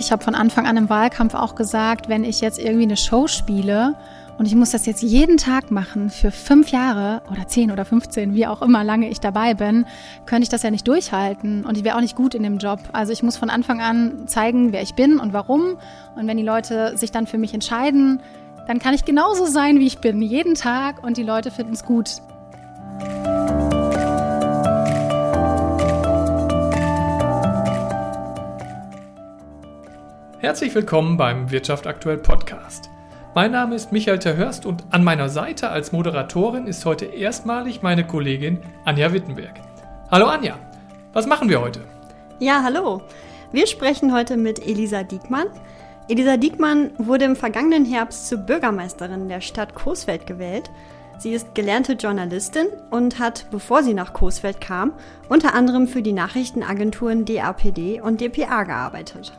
Ich 0.00 0.12
habe 0.12 0.22
von 0.22 0.34
Anfang 0.34 0.66
an 0.66 0.76
im 0.76 0.88
Wahlkampf 0.88 1.34
auch 1.34 1.54
gesagt, 1.54 2.08
wenn 2.08 2.24
ich 2.24 2.40
jetzt 2.40 2.58
irgendwie 2.58 2.84
eine 2.84 2.96
Show 2.96 3.26
spiele 3.26 3.96
und 4.38 4.46
ich 4.46 4.54
muss 4.54 4.70
das 4.70 4.86
jetzt 4.86 5.02
jeden 5.02 5.36
Tag 5.36 5.72
machen 5.72 6.08
für 6.10 6.30
fünf 6.30 6.70
Jahre 6.70 7.20
oder 7.30 7.48
zehn 7.48 7.72
oder 7.72 7.84
15, 7.84 8.32
wie 8.34 8.46
auch 8.46 8.62
immer 8.62 8.84
lange 8.84 9.08
ich 9.08 9.18
dabei 9.18 9.54
bin, 9.54 9.86
könnte 10.24 10.44
ich 10.44 10.48
das 10.48 10.62
ja 10.62 10.70
nicht 10.70 10.86
durchhalten 10.86 11.66
und 11.66 11.76
ich 11.76 11.82
wäre 11.82 11.96
auch 11.96 12.00
nicht 12.00 12.14
gut 12.14 12.34
in 12.34 12.44
dem 12.44 12.58
Job. 12.58 12.78
Also 12.92 13.12
ich 13.12 13.24
muss 13.24 13.36
von 13.36 13.50
Anfang 13.50 13.80
an 13.80 14.28
zeigen, 14.28 14.72
wer 14.72 14.82
ich 14.82 14.94
bin 14.94 15.18
und 15.18 15.32
warum. 15.32 15.76
Und 16.14 16.26
wenn 16.28 16.36
die 16.36 16.44
Leute 16.44 16.96
sich 16.96 17.10
dann 17.10 17.26
für 17.26 17.38
mich 17.38 17.52
entscheiden, 17.52 18.20
dann 18.68 18.78
kann 18.78 18.94
ich 18.94 19.04
genauso 19.04 19.46
sein, 19.46 19.80
wie 19.80 19.86
ich 19.86 19.98
bin, 19.98 20.22
jeden 20.22 20.54
Tag 20.54 21.02
und 21.02 21.16
die 21.16 21.24
Leute 21.24 21.50
finden 21.50 21.72
es 21.72 21.84
gut. 21.84 22.22
Herzlich 30.48 30.74
willkommen 30.74 31.18
beim 31.18 31.50
Wirtschaft 31.50 31.86
aktuell 31.86 32.16
Podcast. 32.16 32.88
Mein 33.34 33.50
Name 33.50 33.74
ist 33.74 33.92
Michael 33.92 34.18
Terhörst 34.18 34.64
und 34.64 34.82
an 34.88 35.04
meiner 35.04 35.28
Seite 35.28 35.68
als 35.68 35.92
Moderatorin 35.92 36.66
ist 36.66 36.86
heute 36.86 37.04
erstmalig 37.04 37.82
meine 37.82 38.06
Kollegin 38.06 38.58
Anja 38.86 39.12
Wittenberg. 39.12 39.60
Hallo 40.10 40.24
Anja, 40.24 40.58
was 41.12 41.26
machen 41.26 41.50
wir 41.50 41.60
heute? 41.60 41.80
Ja, 42.38 42.62
hallo. 42.62 43.02
Wir 43.52 43.66
sprechen 43.66 44.14
heute 44.14 44.38
mit 44.38 44.66
Elisa 44.66 45.02
Diekmann. 45.02 45.48
Elisa 46.08 46.38
Diekmann 46.38 46.92
wurde 46.96 47.26
im 47.26 47.36
vergangenen 47.36 47.84
Herbst 47.84 48.28
zur 48.28 48.38
Bürgermeisterin 48.38 49.28
der 49.28 49.42
Stadt 49.42 49.74
Coesfeld 49.74 50.26
gewählt. 50.26 50.70
Sie 51.18 51.34
ist 51.34 51.54
gelernte 51.54 51.92
Journalistin 51.92 52.68
und 52.90 53.18
hat, 53.18 53.50
bevor 53.50 53.82
sie 53.82 53.92
nach 53.92 54.14
Coesfeld 54.14 54.62
kam, 54.62 54.94
unter 55.28 55.52
anderem 55.52 55.86
für 55.86 56.00
die 56.00 56.14
Nachrichtenagenturen 56.14 57.26
DAPD 57.26 58.00
und 58.00 58.22
DPA 58.22 58.62
gearbeitet. 58.62 59.34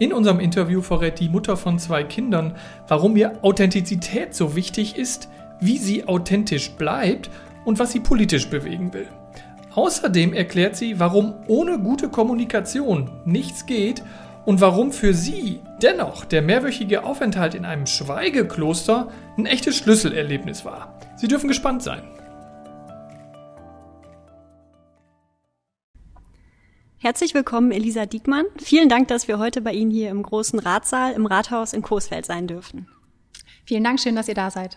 In 0.00 0.14
unserem 0.14 0.40
Interview 0.40 0.80
verrät 0.80 1.20
die 1.20 1.28
Mutter 1.28 1.58
von 1.58 1.78
zwei 1.78 2.04
Kindern, 2.04 2.54
warum 2.88 3.18
ihr 3.18 3.44
Authentizität 3.44 4.34
so 4.34 4.56
wichtig 4.56 4.96
ist, 4.96 5.28
wie 5.60 5.76
sie 5.76 6.08
authentisch 6.08 6.70
bleibt 6.70 7.28
und 7.66 7.78
was 7.78 7.92
sie 7.92 8.00
politisch 8.00 8.48
bewegen 8.48 8.94
will. 8.94 9.08
Außerdem 9.74 10.32
erklärt 10.32 10.74
sie, 10.74 10.98
warum 10.98 11.34
ohne 11.48 11.78
gute 11.78 12.08
Kommunikation 12.08 13.10
nichts 13.26 13.66
geht 13.66 14.02
und 14.46 14.62
warum 14.62 14.90
für 14.90 15.12
sie 15.12 15.60
dennoch 15.82 16.24
der 16.24 16.40
mehrwöchige 16.40 17.04
Aufenthalt 17.04 17.54
in 17.54 17.66
einem 17.66 17.86
Schweigekloster 17.86 19.08
ein 19.36 19.44
echtes 19.44 19.76
Schlüsselerlebnis 19.76 20.64
war. 20.64 20.94
Sie 21.16 21.28
dürfen 21.28 21.48
gespannt 21.48 21.82
sein. 21.82 22.04
Herzlich 27.02 27.32
willkommen, 27.32 27.72
Elisa 27.72 28.04
Diekmann. 28.04 28.44
Vielen 28.58 28.90
Dank, 28.90 29.08
dass 29.08 29.26
wir 29.26 29.38
heute 29.38 29.62
bei 29.62 29.72
Ihnen 29.72 29.90
hier 29.90 30.10
im 30.10 30.22
großen 30.22 30.58
Ratsaal 30.58 31.14
im 31.14 31.24
Rathaus 31.24 31.72
in 31.72 31.80
Coesfeld 31.80 32.26
sein 32.26 32.46
dürfen. 32.46 32.88
Vielen 33.64 33.82
Dank, 33.82 34.00
schön, 34.00 34.16
dass 34.16 34.28
ihr 34.28 34.34
da 34.34 34.50
seid. 34.50 34.76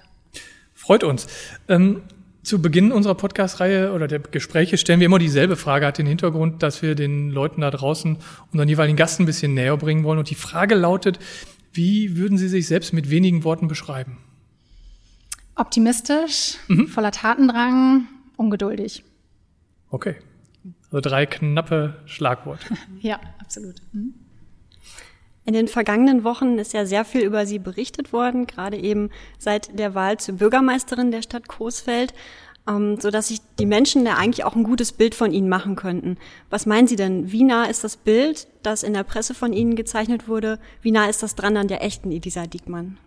Freut 0.74 1.04
uns. 1.04 1.28
Ähm, 1.68 2.04
zu 2.42 2.62
Beginn 2.62 2.94
unserer 2.94 3.16
Podcast-Reihe 3.16 3.92
oder 3.92 4.08
der 4.08 4.20
Gespräche 4.20 4.78
stellen 4.78 5.02
wir 5.02 5.08
immer 5.08 5.20
dieselbe 5.20 5.58
Frage, 5.58 5.86
hat 5.86 5.98
den 5.98 6.06
Hintergrund, 6.06 6.64
dass 6.64 6.82
wir 6.82 6.96
den 6.96 7.30
Leuten 7.30 7.60
da 7.60 7.70
draußen 7.70 8.18
unseren 8.54 8.70
jeweiligen 8.70 8.96
Gast 8.96 9.20
ein 9.20 9.26
bisschen 9.26 9.54
näher 9.54 9.76
bringen 9.76 10.06
wollen. 10.06 10.20
Und 10.20 10.30
die 10.30 10.36
Frage 10.36 10.76
lautet, 10.76 11.20
wie 11.74 12.16
würden 12.16 12.38
Sie 12.38 12.48
sich 12.48 12.68
selbst 12.68 12.94
mit 12.94 13.10
wenigen 13.10 13.44
Worten 13.44 13.68
beschreiben? 13.68 14.20
Optimistisch, 15.56 16.56
mhm. 16.70 16.88
voller 16.88 17.12
Tatendrang, 17.12 18.08
ungeduldig. 18.38 19.04
Okay. 19.90 20.16
Also 20.94 21.10
drei 21.10 21.26
knappe 21.26 21.96
Schlagworte. 22.06 22.68
ja, 23.02 23.20
absolut. 23.40 23.78
Mhm. 23.94 24.14
In 25.44 25.54
den 25.54 25.68
vergangenen 25.68 26.24
Wochen 26.24 26.60
ist 26.60 26.72
ja 26.72 26.86
sehr 26.86 27.04
viel 27.04 27.22
über 27.22 27.48
Sie 27.48 27.58
berichtet 27.58 28.14
worden, 28.14 28.46
gerade 28.46 28.78
eben 28.78 29.10
seit 29.40 29.78
der 29.78 29.96
Wahl 29.96 30.20
zur 30.20 30.36
Bürgermeisterin 30.36 31.10
der 31.10 31.24
Stadt 31.24 31.48
Coesfeld, 31.48 32.14
ähm, 32.70 33.00
so 33.00 33.10
dass 33.10 33.30
sich 33.30 33.40
die 33.58 33.66
Menschen 33.66 34.06
da 34.06 34.18
eigentlich 34.18 34.46
auch 34.46 34.56
ein 34.56 34.64
gutes 34.64 34.92
Bild 34.92 35.16
von 35.16 35.34
Ihnen 35.34 35.50
machen 35.50 35.76
könnten. 35.76 36.18
Was 36.52 36.68
meinen 36.68 36.88
Sie 36.88 36.96
denn? 36.96 37.32
Wie 37.32 37.44
nah 37.44 37.66
ist 37.66 37.84
das 37.84 37.98
Bild, 37.98 38.48
das 38.62 38.84
in 38.84 38.94
der 38.94 39.04
Presse 39.04 39.34
von 39.34 39.52
Ihnen 39.52 39.76
gezeichnet 39.76 40.28
wurde? 40.28 40.60
Wie 40.84 40.92
nah 40.92 41.10
ist 41.10 41.24
das 41.24 41.34
dran 41.34 41.58
an 41.58 41.68
der 41.68 41.84
echten 41.84 42.12
Elisa 42.12 42.46
Diekmann? 42.46 43.00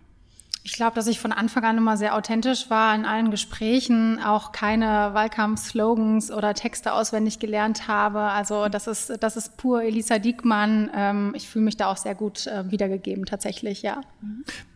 Ich 0.67 0.73
glaube, 0.73 0.95
dass 0.95 1.07
ich 1.07 1.21
von 1.21 1.31
Anfang 1.31 1.63
an 1.63 1.77
immer 1.77 1.95
sehr 1.95 2.13
authentisch 2.13 2.69
war 2.69 2.93
in 2.93 3.05
allen 3.05 3.31
Gesprächen, 3.31 4.19
auch 4.21 4.51
keine 4.51 5.13
Wahlkampf-Slogans 5.13 6.29
oder 6.29 6.53
Texte 6.55 6.91
auswendig 6.91 7.39
gelernt 7.39 7.87
habe. 7.87 8.19
Also 8.19 8.67
das 8.67 8.85
ist, 8.85 9.13
das 9.21 9.37
ist 9.37 9.55
pur 9.55 9.81
Elisa 9.81 10.19
Diekmann. 10.19 10.91
Ähm, 10.93 11.31
ich 11.37 11.47
fühle 11.47 11.63
mich 11.63 11.77
da 11.77 11.89
auch 11.89 11.95
sehr 11.95 12.15
gut 12.15 12.47
äh, 12.47 12.69
wiedergegeben, 12.69 13.23
tatsächlich, 13.23 13.81
ja. 13.81 14.01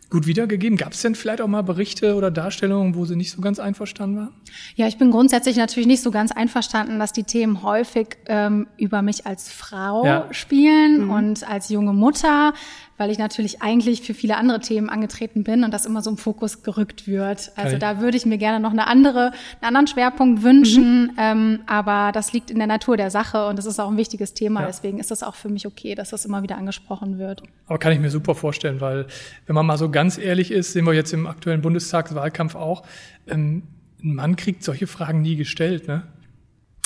Gut 0.09 0.27
wiedergegeben. 0.27 0.77
Gab 0.77 0.93
es 0.93 1.01
denn 1.01 1.13
vielleicht 1.13 1.41
auch 1.41 1.47
mal 1.47 1.61
Berichte 1.61 2.15
oder 2.15 2.31
Darstellungen, 2.31 2.95
wo 2.95 3.03
sie 3.03 3.17
nicht 3.17 3.31
so 3.31 3.41
ganz 3.41 3.59
einverstanden 3.59 4.17
war? 4.17 4.31
Ja, 4.75 4.87
ich 4.87 4.97
bin 4.97 5.11
grundsätzlich 5.11 5.57
natürlich 5.57 5.87
nicht 5.87 6.03
so 6.03 6.11
ganz 6.11 6.31
einverstanden, 6.31 6.99
dass 6.99 7.11
die 7.11 7.23
Themen 7.23 7.63
häufig 7.63 8.17
ähm, 8.27 8.67
über 8.77 9.01
mich 9.01 9.25
als 9.25 9.51
Frau 9.51 10.05
ja. 10.05 10.27
spielen 10.31 11.05
mhm. 11.05 11.11
und 11.11 11.49
als 11.49 11.67
junge 11.67 11.91
Mutter 11.91 12.53
weil 13.01 13.09
ich 13.09 13.17
natürlich 13.17 13.63
eigentlich 13.63 14.03
für 14.03 14.13
viele 14.13 14.37
andere 14.37 14.59
Themen 14.59 14.87
angetreten 14.87 15.43
bin 15.43 15.63
und 15.63 15.73
das 15.73 15.87
immer 15.87 16.03
so 16.03 16.11
im 16.11 16.17
Fokus 16.17 16.61
gerückt 16.61 17.07
wird. 17.07 17.51
Also 17.55 17.69
okay. 17.69 17.79
da 17.79 17.99
würde 17.99 18.15
ich 18.15 18.27
mir 18.27 18.37
gerne 18.37 18.59
noch 18.59 18.73
eine 18.73 18.85
andere, 18.85 19.31
einen 19.59 19.63
anderen 19.63 19.87
Schwerpunkt 19.87 20.43
wünschen, 20.43 21.05
mhm. 21.05 21.11
ähm, 21.17 21.59
aber 21.65 22.11
das 22.11 22.31
liegt 22.31 22.51
in 22.51 22.59
der 22.59 22.67
Natur 22.67 22.97
der 22.97 23.09
Sache 23.09 23.47
und 23.47 23.57
das 23.57 23.65
ist 23.65 23.79
auch 23.79 23.89
ein 23.89 23.97
wichtiges 23.97 24.35
Thema. 24.35 24.61
Ja. 24.61 24.67
Deswegen 24.67 24.99
ist 24.99 25.09
das 25.09 25.23
auch 25.23 25.33
für 25.33 25.49
mich 25.49 25.65
okay, 25.65 25.95
dass 25.95 26.11
das 26.11 26.25
immer 26.25 26.43
wieder 26.43 26.57
angesprochen 26.57 27.17
wird. 27.17 27.41
Aber 27.65 27.79
kann 27.79 27.91
ich 27.91 27.99
mir 27.99 28.11
super 28.11 28.35
vorstellen, 28.35 28.81
weil 28.81 29.07
wenn 29.47 29.55
man 29.55 29.65
mal 29.65 29.79
so 29.79 29.89
ganz 29.89 30.19
ehrlich 30.19 30.51
ist, 30.51 30.73
sehen 30.73 30.85
wir 30.85 30.93
jetzt 30.93 31.11
im 31.11 31.25
aktuellen 31.25 31.63
Bundestagswahlkampf 31.63 32.53
auch, 32.53 32.83
ähm, 33.27 33.63
ein 34.03 34.13
Mann 34.13 34.35
kriegt 34.35 34.63
solche 34.63 34.85
Fragen 34.85 35.23
nie 35.23 35.37
gestellt, 35.37 35.87
ne? 35.87 36.03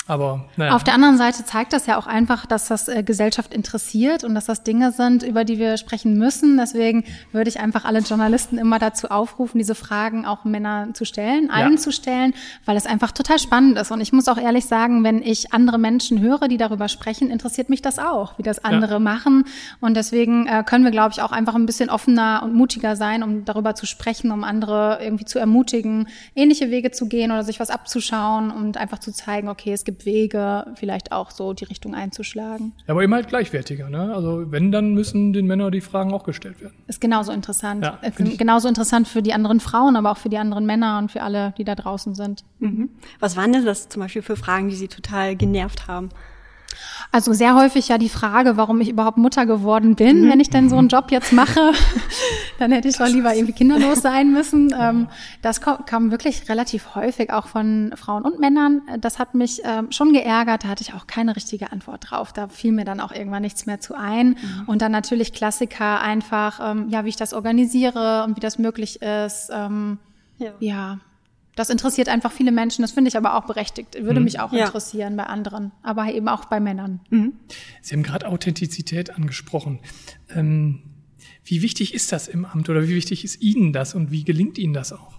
Aber 0.08 0.44
naja. 0.56 0.74
Auf 0.74 0.84
der 0.84 0.94
anderen 0.94 1.18
Seite 1.18 1.44
zeigt 1.44 1.72
das 1.72 1.86
ja 1.86 1.98
auch 1.98 2.06
einfach, 2.06 2.46
dass 2.46 2.68
das 2.68 2.86
äh, 2.86 3.02
Gesellschaft 3.02 3.52
interessiert 3.52 4.22
und 4.22 4.36
dass 4.36 4.44
das 4.44 4.62
Dinge 4.62 4.92
sind, 4.92 5.24
über 5.24 5.44
die 5.44 5.58
wir 5.58 5.76
sprechen 5.78 6.16
müssen. 6.16 6.56
Deswegen 6.56 7.04
würde 7.32 7.48
ich 7.48 7.58
einfach 7.58 7.84
alle 7.84 7.98
Journalisten 7.98 8.56
immer 8.56 8.78
dazu 8.78 9.08
aufrufen, 9.08 9.58
diese 9.58 9.74
Fragen 9.74 10.24
auch 10.24 10.44
Männern 10.44 10.94
zu 10.94 11.04
stellen, 11.04 11.50
allen 11.50 11.72
ja. 11.72 11.78
zu 11.78 11.90
stellen, 11.90 12.34
weil 12.64 12.76
es 12.76 12.86
einfach 12.86 13.10
total 13.10 13.40
spannend 13.40 13.78
ist. 13.78 13.90
Und 13.90 14.00
ich 14.00 14.12
muss 14.12 14.28
auch 14.28 14.38
ehrlich 14.38 14.66
sagen, 14.66 15.02
wenn 15.02 15.22
ich 15.22 15.52
andere 15.52 15.78
Menschen 15.78 16.20
höre, 16.20 16.46
die 16.46 16.56
darüber 16.56 16.88
sprechen, 16.88 17.28
interessiert 17.28 17.68
mich 17.68 17.82
das 17.82 17.98
auch, 17.98 18.38
wie 18.38 18.44
das 18.44 18.64
andere 18.64 18.94
ja. 18.94 18.98
machen. 19.00 19.44
Und 19.80 19.96
deswegen 19.96 20.46
äh, 20.46 20.62
können 20.64 20.84
wir, 20.84 20.92
glaube 20.92 21.12
ich, 21.12 21.20
auch 21.20 21.32
einfach 21.32 21.56
ein 21.56 21.66
bisschen 21.66 21.90
offener 21.90 22.42
und 22.44 22.54
mutiger 22.54 22.94
sein, 22.94 23.24
um 23.24 23.44
darüber 23.44 23.74
zu 23.74 23.86
sprechen, 23.86 24.30
um 24.30 24.44
andere 24.44 25.00
irgendwie 25.02 25.24
zu 25.24 25.40
ermutigen, 25.40 26.06
ähnliche 26.36 26.70
Wege 26.70 26.92
zu 26.92 27.08
gehen 27.08 27.32
oder 27.32 27.42
sich 27.42 27.58
was 27.58 27.70
abzuschauen 27.70 28.52
und 28.52 28.76
einfach 28.76 29.00
zu 29.00 29.12
zeigen, 29.12 29.48
okay, 29.48 29.72
es 29.72 29.84
gibt 29.84 29.95
gibt 29.96 30.06
Wege, 30.06 30.66
vielleicht 30.74 31.12
auch 31.12 31.30
so 31.30 31.52
die 31.52 31.64
Richtung 31.64 31.94
einzuschlagen. 31.94 32.72
Ja, 32.86 32.94
aber 32.94 33.04
immer 33.04 33.16
halt 33.16 33.28
gleichwertiger, 33.28 33.88
ne? 33.88 34.14
Also 34.14 34.50
wenn, 34.50 34.70
dann 34.72 34.94
müssen 34.94 35.32
den 35.32 35.46
Männern 35.46 35.72
die 35.72 35.80
Fragen 35.80 36.12
auch 36.12 36.24
gestellt 36.24 36.60
werden. 36.60 36.74
Ist 36.86 37.00
genauso 37.00 37.32
interessant. 37.32 37.84
Ja, 37.84 37.98
ist 38.02 38.38
genauso 38.38 38.68
interessant 38.68 39.08
für 39.08 39.22
die 39.22 39.32
anderen 39.32 39.60
Frauen, 39.60 39.96
aber 39.96 40.12
auch 40.12 40.18
für 40.18 40.28
die 40.28 40.38
anderen 40.38 40.66
Männer 40.66 40.98
und 40.98 41.10
für 41.10 41.22
alle, 41.22 41.54
die 41.58 41.64
da 41.64 41.74
draußen 41.74 42.14
sind. 42.14 42.44
Mhm. 42.58 42.90
Was 43.20 43.36
waren 43.36 43.52
denn 43.52 43.64
das 43.64 43.88
zum 43.88 44.02
Beispiel 44.02 44.22
für 44.22 44.36
Fragen, 44.36 44.68
die 44.68 44.76
Sie 44.76 44.88
total 44.88 45.36
genervt 45.36 45.88
haben? 45.88 46.10
Also 47.12 47.32
sehr 47.32 47.54
häufig 47.54 47.88
ja 47.88 47.98
die 47.98 48.08
Frage, 48.08 48.56
warum 48.56 48.80
ich 48.80 48.88
überhaupt 48.88 49.16
Mutter 49.16 49.46
geworden 49.46 49.94
bin, 49.94 50.22
mhm. 50.22 50.30
wenn 50.30 50.40
ich 50.40 50.50
denn 50.50 50.68
so 50.68 50.76
einen 50.76 50.88
Job 50.88 51.10
jetzt 51.10 51.32
mache. 51.32 51.72
dann 52.58 52.72
hätte 52.72 52.88
ich 52.88 52.96
doch 52.96 53.08
lieber 53.08 53.34
irgendwie 53.34 53.52
kinderlos 53.52 54.02
sein 54.02 54.32
müssen. 54.32 54.74
Ähm, 54.78 55.08
das 55.42 55.60
kam 55.60 56.10
wirklich 56.10 56.48
relativ 56.48 56.94
häufig 56.94 57.32
auch 57.32 57.46
von 57.46 57.92
Frauen 57.96 58.24
und 58.24 58.38
Männern. 58.38 58.82
Das 59.00 59.18
hat 59.18 59.34
mich 59.34 59.62
ähm, 59.64 59.90
schon 59.90 60.12
geärgert. 60.12 60.64
Da 60.64 60.68
hatte 60.68 60.82
ich 60.82 60.94
auch 60.94 61.06
keine 61.06 61.36
richtige 61.36 61.72
Antwort 61.72 62.10
drauf. 62.10 62.32
Da 62.32 62.48
fiel 62.48 62.72
mir 62.72 62.84
dann 62.84 63.00
auch 63.00 63.12
irgendwann 63.12 63.42
nichts 63.42 63.66
mehr 63.66 63.80
zu 63.80 63.94
ein. 63.94 64.28
Mhm. 64.28 64.36
Und 64.66 64.82
dann 64.82 64.92
natürlich 64.92 65.32
Klassiker 65.32 66.00
einfach, 66.00 66.60
ähm, 66.62 66.88
ja, 66.88 67.04
wie 67.04 67.10
ich 67.10 67.16
das 67.16 67.32
organisiere 67.32 68.24
und 68.24 68.36
wie 68.36 68.40
das 68.40 68.58
möglich 68.58 69.00
ist. 69.02 69.50
ja. 69.50 70.52
ja 70.60 70.98
das 71.56 71.70
interessiert 71.70 72.08
einfach 72.08 72.30
viele 72.30 72.52
Menschen. 72.52 72.82
Das 72.82 72.92
finde 72.92 73.08
ich 73.08 73.16
aber 73.16 73.34
auch 73.34 73.46
berechtigt. 73.46 73.96
Würde 74.00 74.20
mhm. 74.20 74.24
mich 74.24 74.38
auch 74.38 74.52
ja. 74.52 74.66
interessieren 74.66 75.16
bei 75.16 75.24
anderen, 75.24 75.72
aber 75.82 76.12
eben 76.12 76.28
auch 76.28 76.44
bei 76.44 76.60
Männern. 76.60 77.00
Mhm. 77.10 77.32
Sie 77.82 77.94
haben 77.94 78.02
gerade 78.02 78.28
Authentizität 78.28 79.10
angesprochen. 79.10 79.80
Ähm, 80.32 80.82
wie 81.44 81.62
wichtig 81.62 81.94
ist 81.94 82.12
das 82.12 82.28
im 82.28 82.44
Amt 82.44 82.68
oder 82.68 82.82
wie 82.84 82.94
wichtig 82.94 83.24
ist 83.24 83.40
Ihnen 83.40 83.72
das 83.72 83.94
und 83.94 84.10
wie 84.10 84.24
gelingt 84.24 84.58
Ihnen 84.58 84.74
das 84.74 84.92
auch? 84.92 85.15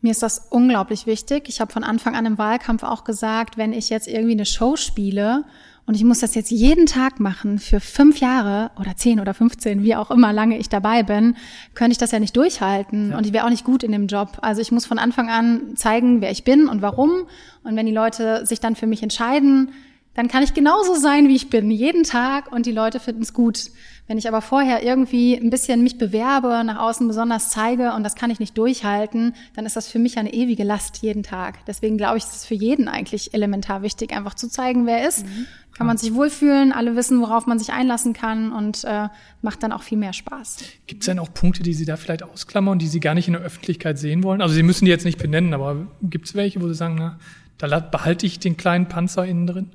Mir 0.00 0.12
ist 0.12 0.22
das 0.22 0.46
unglaublich 0.50 1.06
wichtig. 1.06 1.48
Ich 1.48 1.60
habe 1.60 1.72
von 1.72 1.82
Anfang 1.82 2.14
an 2.14 2.26
im 2.26 2.38
Wahlkampf 2.38 2.82
auch 2.84 3.04
gesagt, 3.04 3.56
wenn 3.56 3.72
ich 3.72 3.88
jetzt 3.88 4.06
irgendwie 4.06 4.32
eine 4.32 4.46
Show 4.46 4.76
spiele 4.76 5.44
und 5.86 5.94
ich 5.94 6.04
muss 6.04 6.20
das 6.20 6.34
jetzt 6.34 6.50
jeden 6.50 6.84
Tag 6.86 7.18
machen 7.18 7.58
für 7.58 7.80
fünf 7.80 8.20
Jahre 8.20 8.70
oder 8.78 8.94
zehn 8.94 9.20
oder 9.20 9.32
15, 9.32 9.82
wie 9.82 9.96
auch 9.96 10.10
immer 10.10 10.32
lange 10.32 10.58
ich 10.58 10.68
dabei 10.68 11.02
bin, 11.02 11.34
könnte 11.74 11.92
ich 11.92 11.98
das 11.98 12.12
ja 12.12 12.20
nicht 12.20 12.36
durchhalten. 12.36 13.10
Ja. 13.10 13.18
Und 13.18 13.26
ich 13.26 13.32
wäre 13.32 13.46
auch 13.46 13.50
nicht 13.50 13.64
gut 13.64 13.82
in 13.82 13.92
dem 13.92 14.06
Job. 14.06 14.38
Also 14.42 14.60
ich 14.60 14.70
muss 14.70 14.84
von 14.84 14.98
Anfang 14.98 15.30
an 15.30 15.76
zeigen, 15.76 16.20
wer 16.20 16.30
ich 16.30 16.44
bin 16.44 16.68
und 16.68 16.82
warum. 16.82 17.26
Und 17.64 17.74
wenn 17.74 17.86
die 17.86 17.92
Leute 17.92 18.44
sich 18.44 18.60
dann 18.60 18.76
für 18.76 18.86
mich 18.86 19.02
entscheiden, 19.02 19.72
dann 20.14 20.28
kann 20.28 20.42
ich 20.42 20.52
genauso 20.52 20.94
sein, 20.94 21.28
wie 21.28 21.36
ich 21.36 21.48
bin, 21.48 21.70
jeden 21.70 22.02
Tag 22.02 22.52
und 22.52 22.66
die 22.66 22.72
Leute 22.72 23.00
finden 23.00 23.22
es 23.22 23.32
gut. 23.32 23.70
Wenn 24.08 24.16
ich 24.16 24.26
aber 24.26 24.40
vorher 24.40 24.82
irgendwie 24.82 25.34
ein 25.36 25.50
bisschen 25.50 25.82
mich 25.82 25.98
bewerbe, 25.98 26.64
nach 26.64 26.78
außen 26.80 27.06
besonders 27.06 27.50
zeige 27.50 27.92
und 27.92 28.02
das 28.02 28.14
kann 28.14 28.30
ich 28.30 28.40
nicht 28.40 28.56
durchhalten, 28.56 29.34
dann 29.54 29.66
ist 29.66 29.76
das 29.76 29.86
für 29.86 29.98
mich 29.98 30.16
eine 30.18 30.32
ewige 30.32 30.64
Last 30.64 31.02
jeden 31.02 31.22
Tag. 31.22 31.64
Deswegen 31.66 31.98
glaube 31.98 32.16
ich, 32.16 32.24
ist 32.24 32.34
es 32.34 32.46
für 32.46 32.54
jeden 32.54 32.88
eigentlich 32.88 33.34
elementar 33.34 33.82
wichtig, 33.82 34.14
einfach 34.14 34.32
zu 34.32 34.48
zeigen, 34.48 34.86
wer 34.86 35.02
er 35.02 35.08
ist. 35.08 35.26
Mhm. 35.26 35.46
Kann 35.76 35.86
man 35.86 35.98
sich 35.98 36.14
wohlfühlen, 36.14 36.72
alle 36.72 36.96
wissen, 36.96 37.20
worauf 37.20 37.46
man 37.46 37.58
sich 37.58 37.70
einlassen 37.70 38.14
kann 38.14 38.50
und 38.50 38.82
äh, 38.84 39.08
macht 39.42 39.62
dann 39.62 39.72
auch 39.72 39.82
viel 39.82 39.98
mehr 39.98 40.14
Spaß. 40.14 40.56
Gibt 40.86 41.02
es 41.02 41.06
denn 41.06 41.18
auch 41.18 41.32
Punkte, 41.32 41.62
die 41.62 41.74
Sie 41.74 41.84
da 41.84 41.96
vielleicht 41.96 42.22
ausklammern, 42.22 42.78
die 42.78 42.88
Sie 42.88 43.00
gar 43.00 43.14
nicht 43.14 43.28
in 43.28 43.34
der 43.34 43.42
Öffentlichkeit 43.42 43.98
sehen 43.98 44.24
wollen? 44.24 44.40
Also 44.40 44.54
Sie 44.54 44.62
müssen 44.62 44.86
die 44.86 44.90
jetzt 44.90 45.04
nicht 45.04 45.18
benennen, 45.18 45.52
aber 45.52 45.86
gibt 46.02 46.26
es 46.26 46.34
welche, 46.34 46.62
wo 46.62 46.66
Sie 46.66 46.74
sagen, 46.74 46.96
na, 46.98 47.18
da 47.58 47.78
behalte 47.78 48.24
ich 48.24 48.38
den 48.38 48.56
kleinen 48.56 48.88
Panzer 48.88 49.26
innen 49.26 49.46
drin? 49.46 49.70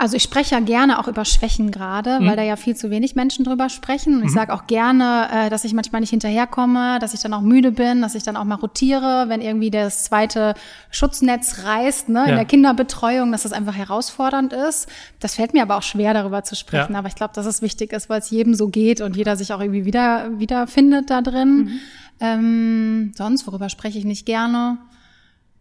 Also 0.00 0.16
ich 0.16 0.22
spreche 0.22 0.54
ja 0.54 0.60
gerne 0.60 1.00
auch 1.00 1.08
über 1.08 1.24
Schwächen 1.24 1.72
gerade, 1.72 2.20
mhm. 2.20 2.26
weil 2.26 2.36
da 2.36 2.44
ja 2.44 2.54
viel 2.54 2.76
zu 2.76 2.88
wenig 2.88 3.16
Menschen 3.16 3.44
drüber 3.44 3.68
sprechen. 3.68 4.14
Und 4.14 4.20
ich 4.20 4.30
mhm. 4.30 4.34
sage 4.34 4.54
auch 4.54 4.68
gerne, 4.68 5.28
äh, 5.32 5.50
dass 5.50 5.64
ich 5.64 5.74
manchmal 5.74 6.00
nicht 6.00 6.10
hinterherkomme, 6.10 7.00
dass 7.00 7.14
ich 7.14 7.20
dann 7.20 7.34
auch 7.34 7.40
müde 7.40 7.72
bin, 7.72 8.00
dass 8.00 8.14
ich 8.14 8.22
dann 8.22 8.36
auch 8.36 8.44
mal 8.44 8.54
rotiere, 8.54 9.24
wenn 9.28 9.40
irgendwie 9.40 9.72
das 9.72 10.04
zweite 10.04 10.54
Schutznetz 10.92 11.64
reißt, 11.64 12.10
ne, 12.10 12.20
ja. 12.20 12.26
in 12.26 12.36
der 12.36 12.44
Kinderbetreuung, 12.44 13.32
dass 13.32 13.42
das 13.42 13.52
einfach 13.52 13.74
herausfordernd 13.74 14.52
ist. 14.52 14.88
Das 15.18 15.34
fällt 15.34 15.52
mir 15.52 15.62
aber 15.62 15.76
auch 15.76 15.82
schwer, 15.82 16.14
darüber 16.14 16.44
zu 16.44 16.54
sprechen. 16.54 16.92
Ja. 16.92 17.00
Aber 17.00 17.08
ich 17.08 17.16
glaube, 17.16 17.34
dass 17.34 17.46
es 17.46 17.60
wichtig 17.60 17.92
ist, 17.92 18.08
weil 18.08 18.20
es 18.20 18.30
jedem 18.30 18.54
so 18.54 18.68
geht 18.68 19.00
und 19.00 19.16
jeder 19.16 19.34
sich 19.36 19.52
auch 19.52 19.60
irgendwie 19.60 19.84
wieder 19.84 20.38
wiederfindet 20.38 21.10
da 21.10 21.22
drin. 21.22 21.56
Mhm. 21.56 21.80
Ähm, 22.20 23.12
sonst, 23.16 23.48
worüber 23.48 23.68
spreche 23.68 23.98
ich 23.98 24.04
nicht 24.04 24.26
gerne? 24.26 24.78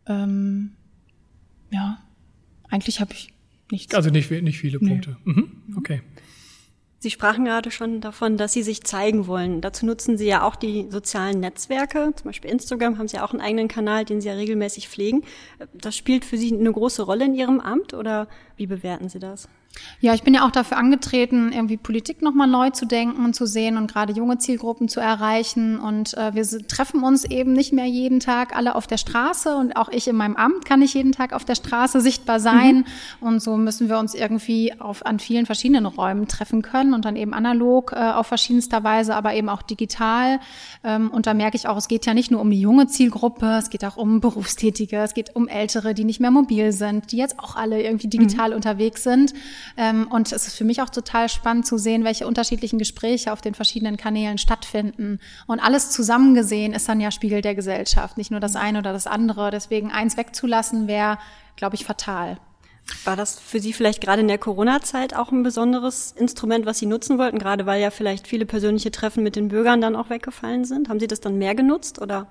Ähm, 0.05 0.73
ja, 1.71 1.97
eigentlich 2.69 3.01
habe 3.01 3.13
ich 3.13 3.33
nichts. 3.71 3.93
Also 3.93 4.09
nicht, 4.09 4.29
nicht 4.29 4.57
viele 4.57 4.79
Punkte. 4.79 5.17
Nee. 5.25 5.33
Mhm. 5.33 5.51
Okay. 5.77 6.01
Sie 6.99 7.11
sprachen 7.11 7.45
gerade 7.45 7.69
schon 7.69 8.01
davon, 8.01 8.37
dass 8.37 8.53
Sie 8.53 8.63
sich 8.63 8.83
zeigen 8.83 9.27
wollen. 9.27 9.61
Dazu 9.61 9.85
nutzen 9.85 10.17
Sie 10.17 10.25
ja 10.25 10.41
auch 10.41 10.55
die 10.55 10.87
sozialen 10.89 11.39
Netzwerke. 11.39 12.11
Zum 12.15 12.25
Beispiel 12.25 12.49
Instagram 12.49 12.97
haben 12.97 13.07
Sie 13.07 13.17
ja 13.17 13.23
auch 13.23 13.31
einen 13.31 13.41
eigenen 13.41 13.67
Kanal, 13.67 14.03
den 14.03 14.19
Sie 14.19 14.27
ja 14.27 14.33
regelmäßig 14.33 14.89
pflegen. 14.89 15.23
Das 15.73 15.95
spielt 15.95 16.25
für 16.25 16.37
Sie 16.37 16.51
eine 16.51 16.71
große 16.71 17.03
Rolle 17.03 17.25
in 17.25 17.35
Ihrem 17.35 17.59
Amt 17.59 17.93
oder 17.93 18.27
wie 18.55 18.65
bewerten 18.65 19.09
Sie 19.09 19.19
das? 19.19 19.47
Ja, 19.99 20.13
ich 20.13 20.23
bin 20.23 20.33
ja 20.33 20.45
auch 20.45 20.51
dafür 20.51 20.77
angetreten, 20.77 21.51
irgendwie 21.51 21.77
Politik 21.77 22.21
nochmal 22.21 22.47
neu 22.47 22.69
zu 22.69 22.85
denken 22.85 23.25
und 23.25 23.35
zu 23.35 23.45
sehen 23.45 23.77
und 23.77 23.91
gerade 23.91 24.13
junge 24.13 24.37
Zielgruppen 24.37 24.87
zu 24.87 24.99
erreichen. 24.99 25.79
Und 25.79 26.15
äh, 26.15 26.35
wir 26.35 26.45
treffen 26.67 27.03
uns 27.03 27.25
eben 27.25 27.53
nicht 27.53 27.73
mehr 27.73 27.85
jeden 27.85 28.19
Tag 28.19 28.55
alle 28.55 28.75
auf 28.75 28.85
der 28.85 28.97
Straße 28.97 29.55
und 29.55 29.75
auch 29.75 29.89
ich 29.89 30.07
in 30.07 30.15
meinem 30.15 30.35
Amt 30.35 30.65
kann 30.65 30.79
nicht 30.79 30.93
jeden 30.93 31.13
Tag 31.13 31.33
auf 31.33 31.45
der 31.45 31.55
Straße 31.55 32.01
sichtbar 32.01 32.39
sein. 32.39 32.85
Mhm. 33.21 33.27
Und 33.27 33.41
so 33.41 33.57
müssen 33.57 33.89
wir 33.89 33.97
uns 33.97 34.13
irgendwie 34.13 34.79
auf, 34.79 35.05
an 35.05 35.19
vielen 35.19 35.45
verschiedenen 35.45 35.85
Räumen 35.85 36.27
treffen 36.27 36.61
können 36.61 36.93
und 36.93 37.05
dann 37.05 37.15
eben 37.15 37.33
analog 37.33 37.91
äh, 37.93 38.11
auf 38.11 38.27
verschiedenster 38.27 38.83
Weise, 38.83 39.15
aber 39.15 39.33
eben 39.33 39.49
auch 39.49 39.61
digital. 39.61 40.39
Ähm, 40.83 41.09
und 41.09 41.25
da 41.25 41.33
merke 41.33 41.57
ich 41.57 41.67
auch, 41.67 41.77
es 41.77 41.87
geht 41.87 42.05
ja 42.05 42.13
nicht 42.13 42.29
nur 42.29 42.41
um 42.41 42.51
die 42.51 42.59
junge 42.59 42.87
Zielgruppe, 42.87 43.57
es 43.57 43.69
geht 43.69 43.83
auch 43.83 43.97
um 43.97 44.21
Berufstätige, 44.21 44.97
es 44.97 45.13
geht 45.13 45.35
um 45.35 45.47
Ältere, 45.47 45.93
die 45.93 46.03
nicht 46.03 46.19
mehr 46.19 46.31
mobil 46.31 46.71
sind, 46.71 47.11
die 47.11 47.17
jetzt 47.17 47.39
auch 47.39 47.55
alle 47.55 47.81
irgendwie 47.81 48.07
digital 48.07 48.49
mhm. 48.49 48.57
unterwegs 48.57 49.03
sind. 49.03 49.33
Ähm, 49.75 50.07
und 50.09 50.31
es 50.31 50.47
ist 50.47 50.55
für 50.55 50.63
mich 50.63 50.81
auch 50.81 50.89
total 50.89 51.29
spannend 51.29 51.65
zu 51.65 51.77
sehen, 51.77 52.03
welche 52.03 52.27
unterschiedlichen 52.27 52.79
Gespräche 52.79 53.33
auf 53.33 53.41
den 53.41 53.55
verschiedenen 53.55 53.97
Kanälen 53.97 54.37
stattfinden. 54.37 55.19
Und 55.47 55.59
alles 55.59 55.91
zusammengesehen 55.91 56.73
ist 56.73 56.87
dann 56.87 57.01
ja 57.01 57.11
Spiegel 57.11 57.41
der 57.41 57.55
Gesellschaft, 57.55 58.17
nicht 58.17 58.31
nur 58.31 58.39
das 58.39 58.55
eine 58.55 58.79
oder 58.79 58.93
das 58.93 59.07
andere. 59.07 59.51
Deswegen 59.51 59.91
eins 59.91 60.17
wegzulassen 60.17 60.87
wäre, 60.87 61.17
glaube 61.55 61.75
ich, 61.75 61.85
fatal. 61.85 62.37
War 63.03 63.15
das 63.15 63.39
für 63.39 63.59
Sie 63.59 63.73
vielleicht 63.73 64.01
gerade 64.01 64.21
in 64.21 64.27
der 64.27 64.37
Corona-Zeit 64.37 65.13
auch 65.13 65.31
ein 65.31 65.43
besonderes 65.43 66.13
Instrument, 66.13 66.65
was 66.65 66.79
Sie 66.79 66.85
nutzen 66.85 67.17
wollten, 67.17 67.37
gerade 67.37 67.65
weil 67.65 67.81
ja 67.81 67.91
vielleicht 67.91 68.27
viele 68.27 68.45
persönliche 68.45 68.91
Treffen 68.91 69.23
mit 69.23 69.35
den 69.35 69.49
Bürgern 69.49 69.81
dann 69.81 69.95
auch 69.95 70.09
weggefallen 70.09 70.63
sind? 70.63 70.87
Haben 70.87 70.99
Sie 70.99 71.07
das 71.07 71.19
dann 71.19 71.37
mehr 71.37 71.55
genutzt 71.55 71.99
oder? 72.01 72.27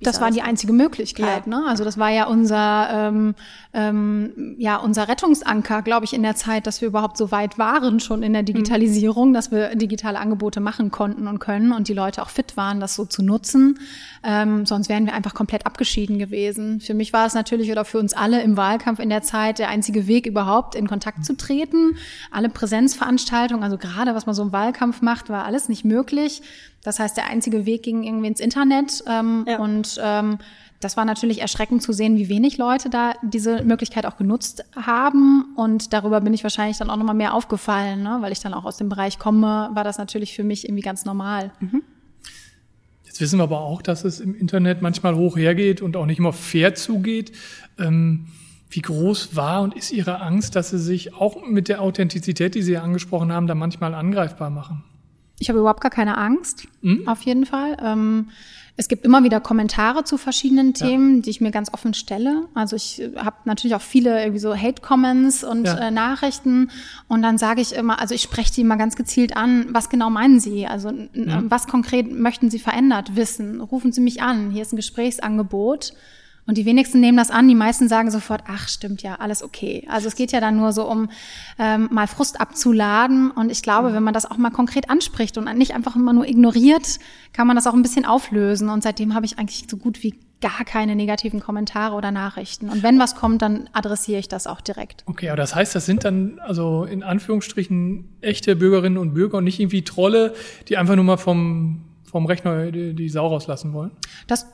Das 0.00 0.20
war 0.20 0.30
die 0.30 0.42
einzige 0.42 0.72
Möglichkeit. 0.72 1.46
Ja. 1.46 1.60
Ne? 1.60 1.66
Also 1.66 1.84
das 1.84 1.98
war 1.98 2.10
ja 2.10 2.26
unser, 2.26 2.88
ähm, 2.90 3.34
ähm, 3.72 4.54
ja, 4.58 4.76
unser 4.76 5.08
Rettungsanker, 5.08 5.82
glaube 5.82 6.04
ich, 6.04 6.12
in 6.12 6.22
der 6.22 6.34
Zeit, 6.34 6.66
dass 6.66 6.80
wir 6.80 6.88
überhaupt 6.88 7.16
so 7.16 7.30
weit 7.30 7.58
waren 7.58 8.00
schon 8.00 8.22
in 8.22 8.32
der 8.32 8.42
mhm. 8.42 8.46
Digitalisierung, 8.46 9.30
mhm. 9.30 9.34
dass 9.34 9.50
wir 9.50 9.74
digitale 9.76 10.18
Angebote 10.18 10.60
machen 10.60 10.90
konnten 10.90 11.26
und 11.26 11.38
können 11.38 11.72
und 11.72 11.88
die 11.88 11.94
Leute 11.94 12.22
auch 12.22 12.28
fit 12.28 12.56
waren, 12.56 12.80
das 12.80 12.94
so 12.94 13.04
zu 13.04 13.22
nutzen. 13.22 13.78
Ähm, 14.22 14.66
sonst 14.66 14.88
wären 14.88 15.06
wir 15.06 15.14
einfach 15.14 15.34
komplett 15.34 15.66
abgeschieden 15.66 16.18
gewesen. 16.18 16.80
Für 16.80 16.94
mich 16.94 17.12
war 17.12 17.26
es 17.26 17.34
natürlich 17.34 17.70
oder 17.70 17.84
für 17.84 17.98
uns 17.98 18.14
alle 18.14 18.42
im 18.42 18.56
Wahlkampf 18.56 18.98
in 18.98 19.08
der 19.08 19.22
Zeit 19.22 19.58
der 19.58 19.68
einzige 19.68 20.06
Weg 20.06 20.26
überhaupt 20.26 20.74
in 20.74 20.86
Kontakt 20.86 21.24
zu 21.24 21.36
treten. 21.36 21.96
Alle 22.30 22.48
Präsenzveranstaltungen, 22.48 23.62
also 23.62 23.78
gerade 23.78 24.14
was 24.14 24.26
man 24.26 24.34
so 24.34 24.42
im 24.42 24.52
Wahlkampf 24.52 25.02
macht, 25.02 25.30
war 25.30 25.44
alles 25.44 25.68
nicht 25.68 25.84
möglich. 25.84 26.42
Das 26.84 27.00
heißt, 27.00 27.16
der 27.16 27.26
einzige 27.26 27.66
Weg 27.66 27.82
ging 27.82 28.04
irgendwie 28.04 28.28
ins 28.28 28.40
Internet 28.40 29.02
ähm, 29.08 29.44
ja. 29.48 29.58
und 29.58 29.98
ähm, 30.00 30.38
das 30.84 30.98
war 30.98 31.06
natürlich 31.06 31.40
erschreckend 31.40 31.82
zu 31.82 31.94
sehen, 31.94 32.16
wie 32.18 32.28
wenig 32.28 32.58
Leute 32.58 32.90
da 32.90 33.14
diese 33.22 33.64
Möglichkeit 33.64 34.04
auch 34.04 34.18
genutzt 34.18 34.64
haben. 34.76 35.54
Und 35.56 35.94
darüber 35.94 36.20
bin 36.20 36.34
ich 36.34 36.42
wahrscheinlich 36.42 36.76
dann 36.76 36.90
auch 36.90 36.96
nochmal 36.98 37.14
mehr 37.14 37.32
aufgefallen, 37.32 38.02
ne? 38.02 38.18
weil 38.20 38.32
ich 38.32 38.40
dann 38.40 38.52
auch 38.52 38.66
aus 38.66 38.76
dem 38.76 38.90
Bereich 38.90 39.18
komme, 39.18 39.70
war 39.72 39.82
das 39.82 39.96
natürlich 39.96 40.34
für 40.34 40.44
mich 40.44 40.66
irgendwie 40.66 40.82
ganz 40.82 41.06
normal. 41.06 41.52
Mhm. 41.60 41.82
Jetzt 43.04 43.18
wissen 43.22 43.38
wir 43.38 43.44
aber 43.44 43.60
auch, 43.60 43.80
dass 43.80 44.04
es 44.04 44.20
im 44.20 44.34
Internet 44.34 44.82
manchmal 44.82 45.14
hoch 45.14 45.38
hergeht 45.38 45.80
und 45.80 45.96
auch 45.96 46.04
nicht 46.04 46.18
immer 46.18 46.34
fair 46.34 46.74
zugeht. 46.74 47.32
Ähm, 47.78 48.26
wie 48.68 48.82
groß 48.82 49.36
war 49.36 49.62
und 49.62 49.74
ist 49.74 49.90
Ihre 49.90 50.20
Angst, 50.20 50.54
dass 50.54 50.68
Sie 50.68 50.78
sich 50.78 51.14
auch 51.14 51.46
mit 51.46 51.68
der 51.68 51.80
Authentizität, 51.80 52.54
die 52.54 52.62
Sie 52.62 52.72
ja 52.72 52.82
angesprochen 52.82 53.32
haben, 53.32 53.46
da 53.46 53.54
manchmal 53.54 53.94
angreifbar 53.94 54.50
machen? 54.50 54.84
Ich 55.38 55.48
habe 55.48 55.58
überhaupt 55.58 55.80
gar 55.80 55.90
keine 55.90 56.16
Angst, 56.16 56.66
mhm. 56.82 57.08
auf 57.08 57.22
jeden 57.22 57.46
Fall. 57.46 57.76
Ähm, 57.82 58.30
es 58.76 58.88
gibt 58.88 59.04
immer 59.04 59.22
wieder 59.22 59.40
Kommentare 59.40 60.02
zu 60.02 60.18
verschiedenen 60.18 60.74
Themen, 60.74 61.16
ja. 61.16 61.22
die 61.22 61.30
ich 61.30 61.40
mir 61.40 61.52
ganz 61.52 61.72
offen 61.72 61.94
stelle. 61.94 62.48
Also 62.54 62.74
ich 62.74 63.02
habe 63.16 63.36
natürlich 63.44 63.76
auch 63.76 63.80
viele 63.80 64.20
irgendwie 64.20 64.40
so 64.40 64.56
Hate-Comments 64.56 65.44
und 65.44 65.66
ja. 65.66 65.78
äh, 65.78 65.90
Nachrichten 65.92 66.70
und 67.06 67.22
dann 67.22 67.38
sage 67.38 67.60
ich 67.60 67.72
immer, 67.72 68.00
also 68.00 68.14
ich 68.14 68.22
spreche 68.22 68.52
die 68.52 68.62
immer 68.62 68.76
ganz 68.76 68.96
gezielt 68.96 69.36
an, 69.36 69.66
was 69.70 69.90
genau 69.90 70.10
meinen 70.10 70.40
Sie? 70.40 70.66
Also 70.66 70.90
mhm. 70.90 71.44
was 71.48 71.68
konkret 71.68 72.10
möchten 72.10 72.50
Sie 72.50 72.58
verändert 72.58 73.14
wissen? 73.14 73.60
Rufen 73.60 73.92
Sie 73.92 74.00
mich 74.00 74.22
an, 74.22 74.50
hier 74.50 74.62
ist 74.62 74.72
ein 74.72 74.76
Gesprächsangebot. 74.76 75.92
Und 76.46 76.58
die 76.58 76.66
wenigsten 76.66 77.00
nehmen 77.00 77.16
das 77.16 77.30
an, 77.30 77.48
die 77.48 77.54
meisten 77.54 77.88
sagen 77.88 78.10
sofort, 78.10 78.44
ach 78.46 78.68
stimmt 78.68 79.02
ja, 79.02 79.14
alles 79.16 79.42
okay. 79.42 79.86
Also 79.88 80.08
es 80.08 80.14
geht 80.14 80.30
ja 80.32 80.40
dann 80.40 80.56
nur 80.56 80.72
so 80.72 80.88
um 80.88 81.08
ähm, 81.58 81.88
mal 81.90 82.06
Frust 82.06 82.40
abzuladen. 82.40 83.30
Und 83.30 83.50
ich 83.50 83.62
glaube, 83.62 83.94
wenn 83.94 84.02
man 84.02 84.12
das 84.12 84.30
auch 84.30 84.36
mal 84.36 84.50
konkret 84.50 84.90
anspricht 84.90 85.38
und 85.38 85.52
nicht 85.56 85.74
einfach 85.74 85.96
immer 85.96 86.12
nur 86.12 86.26
ignoriert, 86.26 86.98
kann 87.32 87.46
man 87.46 87.56
das 87.56 87.66
auch 87.66 87.74
ein 87.74 87.82
bisschen 87.82 88.04
auflösen. 88.04 88.68
Und 88.68 88.82
seitdem 88.82 89.14
habe 89.14 89.24
ich 89.24 89.38
eigentlich 89.38 89.64
so 89.70 89.78
gut 89.78 90.02
wie 90.02 90.18
gar 90.42 90.64
keine 90.66 90.94
negativen 90.94 91.40
Kommentare 91.40 91.94
oder 91.94 92.10
Nachrichten. 92.10 92.68
Und 92.68 92.82
wenn 92.82 92.98
was 92.98 93.16
kommt, 93.16 93.40
dann 93.40 93.70
adressiere 93.72 94.18
ich 94.18 94.28
das 94.28 94.46
auch 94.46 94.60
direkt. 94.60 95.02
Okay, 95.06 95.30
aber 95.30 95.38
das 95.38 95.54
heißt, 95.54 95.74
das 95.74 95.86
sind 95.86 96.04
dann 96.04 96.38
also 96.40 96.84
in 96.84 97.02
Anführungsstrichen 97.02 98.04
echte 98.20 98.54
Bürgerinnen 98.54 98.98
und 98.98 99.14
Bürger 99.14 99.38
und 99.38 99.44
nicht 99.44 99.58
irgendwie 99.58 99.84
Trolle, 99.84 100.34
die 100.68 100.76
einfach 100.76 100.96
nur 100.96 101.04
mal 101.04 101.16
vom 101.16 101.84
vom 102.14 102.26
Rechner 102.26 102.70
die, 102.70 102.94
die, 102.94 103.08
Sau 103.08 103.26
rauslassen 103.26 103.72
wollen? 103.72 103.90
Das, 104.28 104.46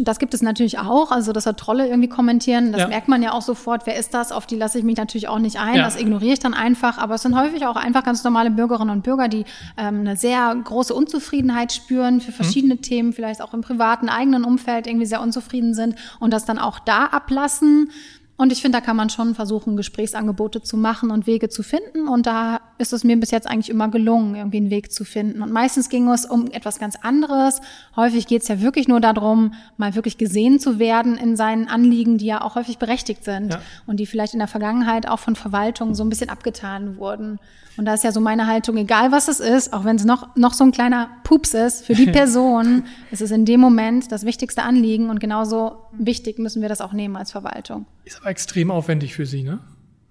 das 0.00 0.18
gibt 0.18 0.32
es 0.32 0.40
natürlich 0.40 0.78
auch. 0.78 1.10
Also, 1.10 1.34
dass 1.34 1.44
da 1.44 1.52
Trolle 1.52 1.86
irgendwie 1.86 2.08
kommentieren, 2.08 2.72
das 2.72 2.80
ja. 2.80 2.88
merkt 2.88 3.06
man 3.06 3.22
ja 3.22 3.32
auch 3.32 3.42
sofort. 3.42 3.82
Wer 3.84 3.96
ist 3.96 4.14
das? 4.14 4.32
Auf 4.32 4.46
die 4.46 4.56
lasse 4.56 4.78
ich 4.78 4.84
mich 4.84 4.96
natürlich 4.96 5.28
auch 5.28 5.38
nicht 5.38 5.60
ein. 5.60 5.76
Ja. 5.76 5.82
Das 5.82 6.00
ignoriere 6.00 6.32
ich 6.32 6.38
dann 6.38 6.54
einfach. 6.54 6.96
Aber 6.96 7.16
es 7.16 7.20
sind 7.20 7.38
häufig 7.38 7.66
auch 7.66 7.76
einfach 7.76 8.02
ganz 8.02 8.24
normale 8.24 8.50
Bürgerinnen 8.50 8.88
und 8.88 9.02
Bürger, 9.02 9.28
die 9.28 9.44
ähm, 9.76 10.00
eine 10.00 10.16
sehr 10.16 10.56
große 10.64 10.94
Unzufriedenheit 10.94 11.74
spüren 11.74 12.22
für 12.22 12.32
verschiedene 12.32 12.76
mhm. 12.76 12.80
Themen, 12.80 13.12
vielleicht 13.12 13.42
auch 13.42 13.52
im 13.52 13.60
privaten 13.60 14.08
eigenen 14.08 14.44
Umfeld 14.44 14.86
irgendwie 14.86 15.04
sehr 15.04 15.20
unzufrieden 15.20 15.74
sind 15.74 15.96
und 16.18 16.32
das 16.32 16.46
dann 16.46 16.58
auch 16.58 16.78
da 16.78 17.04
ablassen. 17.04 17.90
Und 18.36 18.50
ich 18.50 18.62
finde, 18.62 18.78
da 18.78 18.84
kann 18.84 18.96
man 18.96 19.10
schon 19.10 19.34
versuchen, 19.34 19.76
Gesprächsangebote 19.76 20.62
zu 20.62 20.76
machen 20.76 21.10
und 21.10 21.26
Wege 21.26 21.48
zu 21.48 21.62
finden. 21.62 22.08
Und 22.08 22.26
da 22.26 22.60
ist 22.78 22.92
es 22.92 23.04
mir 23.04 23.16
bis 23.20 23.30
jetzt 23.30 23.46
eigentlich 23.46 23.68
immer 23.68 23.88
gelungen, 23.88 24.34
irgendwie 24.34 24.56
einen 24.56 24.70
Weg 24.70 24.90
zu 24.90 25.04
finden. 25.04 25.42
Und 25.42 25.52
meistens 25.52 25.88
ging 25.88 26.08
es 26.08 26.24
um 26.24 26.46
etwas 26.50 26.78
ganz 26.78 26.96
anderes. 26.96 27.60
Häufig 27.94 28.26
geht 28.26 28.42
es 28.42 28.48
ja 28.48 28.60
wirklich 28.60 28.88
nur 28.88 29.00
darum, 29.00 29.54
mal 29.76 29.94
wirklich 29.94 30.18
gesehen 30.18 30.58
zu 30.58 30.78
werden 30.78 31.16
in 31.18 31.36
seinen 31.36 31.68
Anliegen, 31.68 32.18
die 32.18 32.26
ja 32.26 32.42
auch 32.42 32.56
häufig 32.56 32.78
berechtigt 32.78 33.22
sind 33.22 33.52
ja. 33.52 33.60
und 33.86 34.00
die 34.00 34.06
vielleicht 34.06 34.32
in 34.32 34.40
der 34.40 34.48
Vergangenheit 34.48 35.06
auch 35.06 35.18
von 35.18 35.36
Verwaltungen 35.36 35.94
so 35.94 36.02
ein 36.02 36.08
bisschen 36.08 36.30
abgetan 36.30 36.96
wurden. 36.96 37.38
Und 37.76 37.86
da 37.86 37.94
ist 37.94 38.04
ja 38.04 38.12
so 38.12 38.20
meine 38.20 38.46
Haltung, 38.46 38.76
egal 38.76 39.12
was 39.12 39.28
es 39.28 39.40
ist, 39.40 39.72
auch 39.72 39.84
wenn 39.84 39.96
es 39.96 40.04
noch, 40.04 40.36
noch 40.36 40.52
so 40.52 40.64
ein 40.64 40.72
kleiner 40.72 41.08
Pups 41.24 41.54
ist, 41.54 41.86
für 41.86 41.94
die 41.94 42.06
Person 42.12 42.84
ist 43.10 43.22
es 43.22 43.30
in 43.30 43.44
dem 43.44 43.60
Moment 43.60 44.12
das 44.12 44.24
wichtigste 44.24 44.62
Anliegen 44.62 45.08
und 45.08 45.20
genauso 45.20 45.76
wichtig 45.92 46.38
müssen 46.38 46.60
wir 46.60 46.68
das 46.68 46.80
auch 46.80 46.92
nehmen 46.92 47.16
als 47.16 47.32
Verwaltung. 47.32 47.86
Ist 48.04 48.20
aber 48.20 48.30
extrem 48.30 48.70
aufwendig 48.70 49.14
für 49.14 49.26
Sie, 49.26 49.42
ne? 49.42 49.60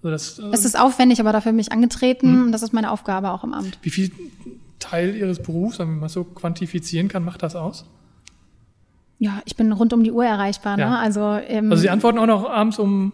Also 0.04 0.12
das, 0.12 0.40
äh 0.40 0.54
es 0.54 0.66
ist 0.66 0.80
aufwendig, 0.80 1.20
aber 1.20 1.32
dafür 1.32 1.52
bin 1.52 1.60
ich 1.60 1.72
angetreten 1.72 2.40
mhm. 2.40 2.46
und 2.48 2.52
das 2.52 2.64
ist 2.64 2.74
meine 2.74 2.92
Aufgabe 2.92 3.32
auch 3.32 3.44
im 3.44 3.54
Amt. 3.54 3.78
Wie 3.82 3.90
viel 3.90 4.12
Teil 4.80 5.16
Ihres 5.16 5.42
Berufs, 5.42 5.80
wenn 5.80 6.00
man 6.00 6.10
so 6.10 6.24
quantifizieren 6.24 7.08
kann, 7.08 7.24
macht 7.24 7.44
das 7.44 7.56
aus? 7.56 7.86
Ja, 9.20 9.42
ich 9.46 9.56
bin 9.56 9.72
rund 9.72 9.94
um 9.94 10.04
die 10.04 10.12
Uhr 10.12 10.26
erreichbar. 10.26 10.78
Ne? 10.78 10.84
Ja. 10.84 10.96
Also, 10.98 11.38
ähm, 11.48 11.70
also 11.70 11.82
Sie 11.82 11.92
antworten 11.92 12.18
auch 12.18 12.26
noch 12.26 12.50
abends 12.50 12.80
um 12.80 13.14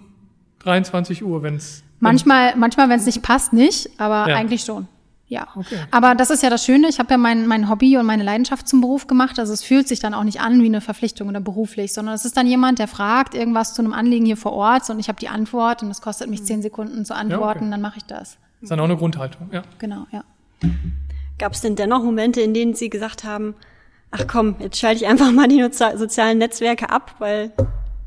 23 0.59 1.23
Uhr, 1.23 1.43
wenn 1.43 1.55
es. 1.55 1.83
Manchmal, 1.99 2.55
manchmal, 2.55 2.87
wenn 2.89 2.99
es 2.99 3.05
nicht 3.05 3.21
passt, 3.23 3.51
nicht, 3.51 3.89
aber 3.97 4.29
Ja. 4.29 4.35
eigentlich 4.35 4.61
schon. 4.61 4.87
Ja. 5.29 5.47
Okay. 5.55 5.77
Aber 5.91 6.15
das 6.15 6.29
ist 6.29 6.41
ja 6.41 6.49
das 6.49 6.63
Schöne. 6.63 6.87
Ich 6.87 6.99
habe 6.99 7.11
ja 7.11 7.17
mein, 7.17 7.47
mein 7.47 7.69
Hobby 7.69 7.97
und 7.97 8.05
meine 8.05 8.23
Leidenschaft 8.23 8.67
zum 8.67 8.79
Beruf 8.79 9.07
gemacht. 9.07 9.39
Also 9.39 9.51
es 9.51 9.61
fühlt 9.61 9.87
sich 9.87 9.99
dann 9.99 10.13
auch 10.13 10.23
nicht 10.23 10.39
an 10.39 10.61
wie 10.61 10.67
eine 10.67 10.79
Verpflichtung 10.79 11.27
oder 11.27 11.41
beruflich, 11.41 11.93
sondern 11.93 12.15
es 12.15 12.23
ist 12.23 12.37
dann 12.37 12.47
jemand, 12.47 12.79
der 12.79 12.87
fragt 12.87 13.35
irgendwas 13.35 13.73
zu 13.73 13.81
einem 13.81 13.93
Anliegen 13.93 14.25
hier 14.25 14.37
vor 14.37 14.53
Ort 14.53 14.89
und 14.89 14.99
ich 14.99 15.09
habe 15.09 15.19
die 15.19 15.27
Antwort 15.27 15.83
und 15.83 15.91
es 15.91 16.01
kostet 16.01 16.29
mich 16.29 16.45
zehn 16.45 16.61
Sekunden 16.61 17.03
zu 17.03 17.13
antworten, 17.13 17.63
okay. 17.63 17.71
dann 17.71 17.81
mache 17.81 17.97
ich 17.97 18.05
das. 18.05 18.37
Ist 18.61 18.71
dann 18.71 18.79
auch 18.79 18.85
eine 18.85 18.95
Grundhaltung, 18.95 19.49
ja. 19.51 19.63
Genau, 19.79 20.07
ja. 20.11 20.23
Gab 21.37 21.53
es 21.53 21.61
denn 21.61 21.75
dennoch 21.75 22.03
Momente, 22.03 22.41
in 22.41 22.53
denen 22.53 22.73
Sie 22.73 22.89
gesagt 22.89 23.23
haben, 23.23 23.53
ach 24.11 24.25
komm, 24.27 24.55
jetzt 24.59 24.79
schalte 24.79 25.03
ich 25.03 25.09
einfach 25.09 25.31
mal 25.31 25.47
die 25.47 25.61
sozialen 25.61 26.37
Netzwerke 26.37 26.89
ab, 26.89 27.15
weil 27.19 27.51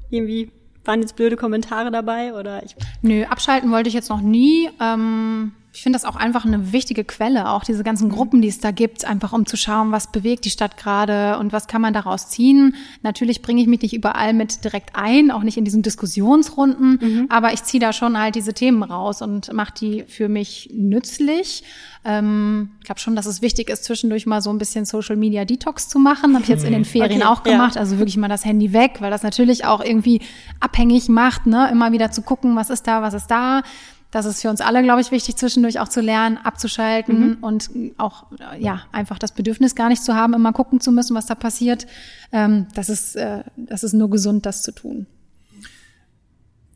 irgendwie 0.08 0.50
waren 0.84 1.02
jetzt 1.02 1.16
blöde 1.16 1.36
Kommentare 1.36 1.90
dabei 1.90 2.34
oder 2.34 2.64
ich 2.64 2.74
Nö, 3.02 3.24
abschalten 3.24 3.70
wollte 3.70 3.88
ich 3.88 3.94
jetzt 3.94 4.08
noch 4.08 4.22
nie. 4.22 4.70
Ähm, 4.80 5.52
ich 5.72 5.82
finde 5.82 5.96
das 5.96 6.04
auch 6.04 6.16
einfach 6.16 6.44
eine 6.44 6.72
wichtige 6.72 7.04
Quelle, 7.04 7.48
auch 7.50 7.62
diese 7.62 7.84
ganzen 7.84 8.08
Gruppen, 8.08 8.42
die 8.42 8.48
es 8.48 8.58
da 8.58 8.72
gibt, 8.72 9.04
einfach 9.04 9.32
um 9.32 9.46
zu 9.46 9.56
schauen, 9.56 9.92
was 9.92 10.10
bewegt 10.10 10.44
die 10.44 10.50
Stadt 10.50 10.76
gerade 10.76 11.38
und 11.38 11.52
was 11.52 11.68
kann 11.68 11.80
man 11.80 11.92
daraus 11.92 12.28
ziehen. 12.28 12.74
Natürlich 13.02 13.40
bringe 13.40 13.62
ich 13.62 13.68
mich 13.68 13.80
nicht 13.80 13.94
überall 13.94 14.32
mit 14.32 14.64
direkt 14.64 14.90
ein, 14.94 15.30
auch 15.30 15.42
nicht 15.42 15.56
in 15.56 15.64
diesen 15.64 15.82
Diskussionsrunden, 15.82 17.30
aber 17.30 17.52
ich 17.52 17.62
ziehe 17.62 17.80
da 17.80 17.92
schon 17.92 18.18
halt 18.18 18.34
diese 18.34 18.52
Themen 18.52 18.82
raus 18.82 19.22
und 19.22 19.52
mache 19.52 19.72
die 19.80 20.04
für 20.08 20.28
mich 20.28 20.70
nützlich. 20.72 21.62
Ähm, 22.04 22.70
ich 22.80 22.86
glaube 22.86 23.00
schon, 23.00 23.14
dass 23.14 23.26
es 23.26 23.42
wichtig 23.42 23.68
ist, 23.68 23.84
zwischendurch 23.84 24.26
mal 24.26 24.40
so 24.40 24.50
ein 24.50 24.58
bisschen 24.58 24.86
Social 24.86 25.16
Media 25.16 25.44
Detox 25.44 25.88
zu 25.88 25.98
machen. 25.98 26.34
Habe 26.34 26.42
ich 26.42 26.48
jetzt 26.48 26.64
in 26.64 26.72
den 26.72 26.84
Ferien 26.84 27.22
Okay, 27.22 27.30
auch 27.30 27.46
ja. 27.46 27.52
gemacht. 27.52 27.76
Also 27.76 27.98
wirklich 27.98 28.16
mal 28.16 28.28
das 28.28 28.44
Handy 28.44 28.72
weg, 28.72 28.96
weil 29.00 29.10
das 29.10 29.22
natürlich 29.22 29.66
auch 29.66 29.84
irgendwie 29.84 30.20
abhängig 30.60 31.08
macht, 31.08 31.46
ne? 31.46 31.68
Immer 31.70 31.92
wieder 31.92 32.10
zu 32.10 32.22
gucken, 32.22 32.56
was 32.56 32.70
ist 32.70 32.86
da, 32.86 33.02
was 33.02 33.14
ist 33.14 33.26
da. 33.26 33.62
Das 34.10 34.26
ist 34.26 34.42
für 34.42 34.50
uns 34.50 34.60
alle, 34.60 34.82
glaube 34.82 35.00
ich, 35.00 35.12
wichtig, 35.12 35.36
zwischendurch 35.36 35.78
auch 35.78 35.88
zu 35.88 36.00
lernen, 36.00 36.36
abzuschalten 36.36 37.34
und 37.40 37.70
auch, 37.96 38.26
ja, 38.58 38.82
einfach 38.90 39.18
das 39.18 39.32
Bedürfnis 39.32 39.74
gar 39.76 39.88
nicht 39.88 40.02
zu 40.02 40.14
haben, 40.14 40.34
immer 40.34 40.52
gucken 40.52 40.80
zu 40.80 40.90
müssen, 40.90 41.14
was 41.14 41.26
da 41.26 41.36
passiert. 41.36 41.86
Ähm, 42.32 42.66
das 42.74 42.88
ist, 42.88 43.14
äh, 43.14 43.44
das 43.56 43.84
ist 43.84 43.92
nur 43.92 44.10
gesund, 44.10 44.46
das 44.46 44.62
zu 44.62 44.72
tun. 44.72 45.06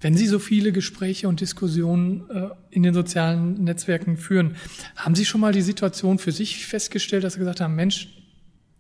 Wenn 0.00 0.14
Sie 0.16 0.26
so 0.26 0.38
viele 0.38 0.70
Gespräche 0.70 1.28
und 1.28 1.40
Diskussionen 1.40 2.28
äh, 2.30 2.50
in 2.70 2.82
den 2.82 2.94
sozialen 2.94 3.64
Netzwerken 3.64 4.16
führen, 4.16 4.56
haben 4.96 5.14
Sie 5.14 5.24
schon 5.24 5.40
mal 5.40 5.52
die 5.52 5.62
Situation 5.62 6.18
für 6.18 6.30
sich 6.30 6.66
festgestellt, 6.66 7.24
dass 7.24 7.32
Sie 7.32 7.38
gesagt 7.38 7.60
haben, 7.60 7.74
Mensch, 7.74 8.08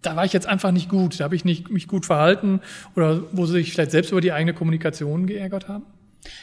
da 0.02 0.16
war 0.16 0.26
ich 0.26 0.34
jetzt 0.34 0.46
einfach 0.46 0.70
nicht 0.70 0.88
gut, 0.88 1.18
da 1.18 1.24
habe 1.24 1.34
ich 1.34 1.44
nicht 1.44 1.70
mich 1.70 1.88
gut 1.88 2.06
verhalten 2.06 2.60
oder 2.94 3.22
wo 3.32 3.46
Sie 3.46 3.54
sich 3.54 3.72
vielleicht 3.72 3.90
selbst 3.90 4.12
über 4.12 4.20
die 4.20 4.32
eigene 4.32 4.52
Kommunikation 4.52 5.26
geärgert 5.26 5.66
haben? 5.66 5.86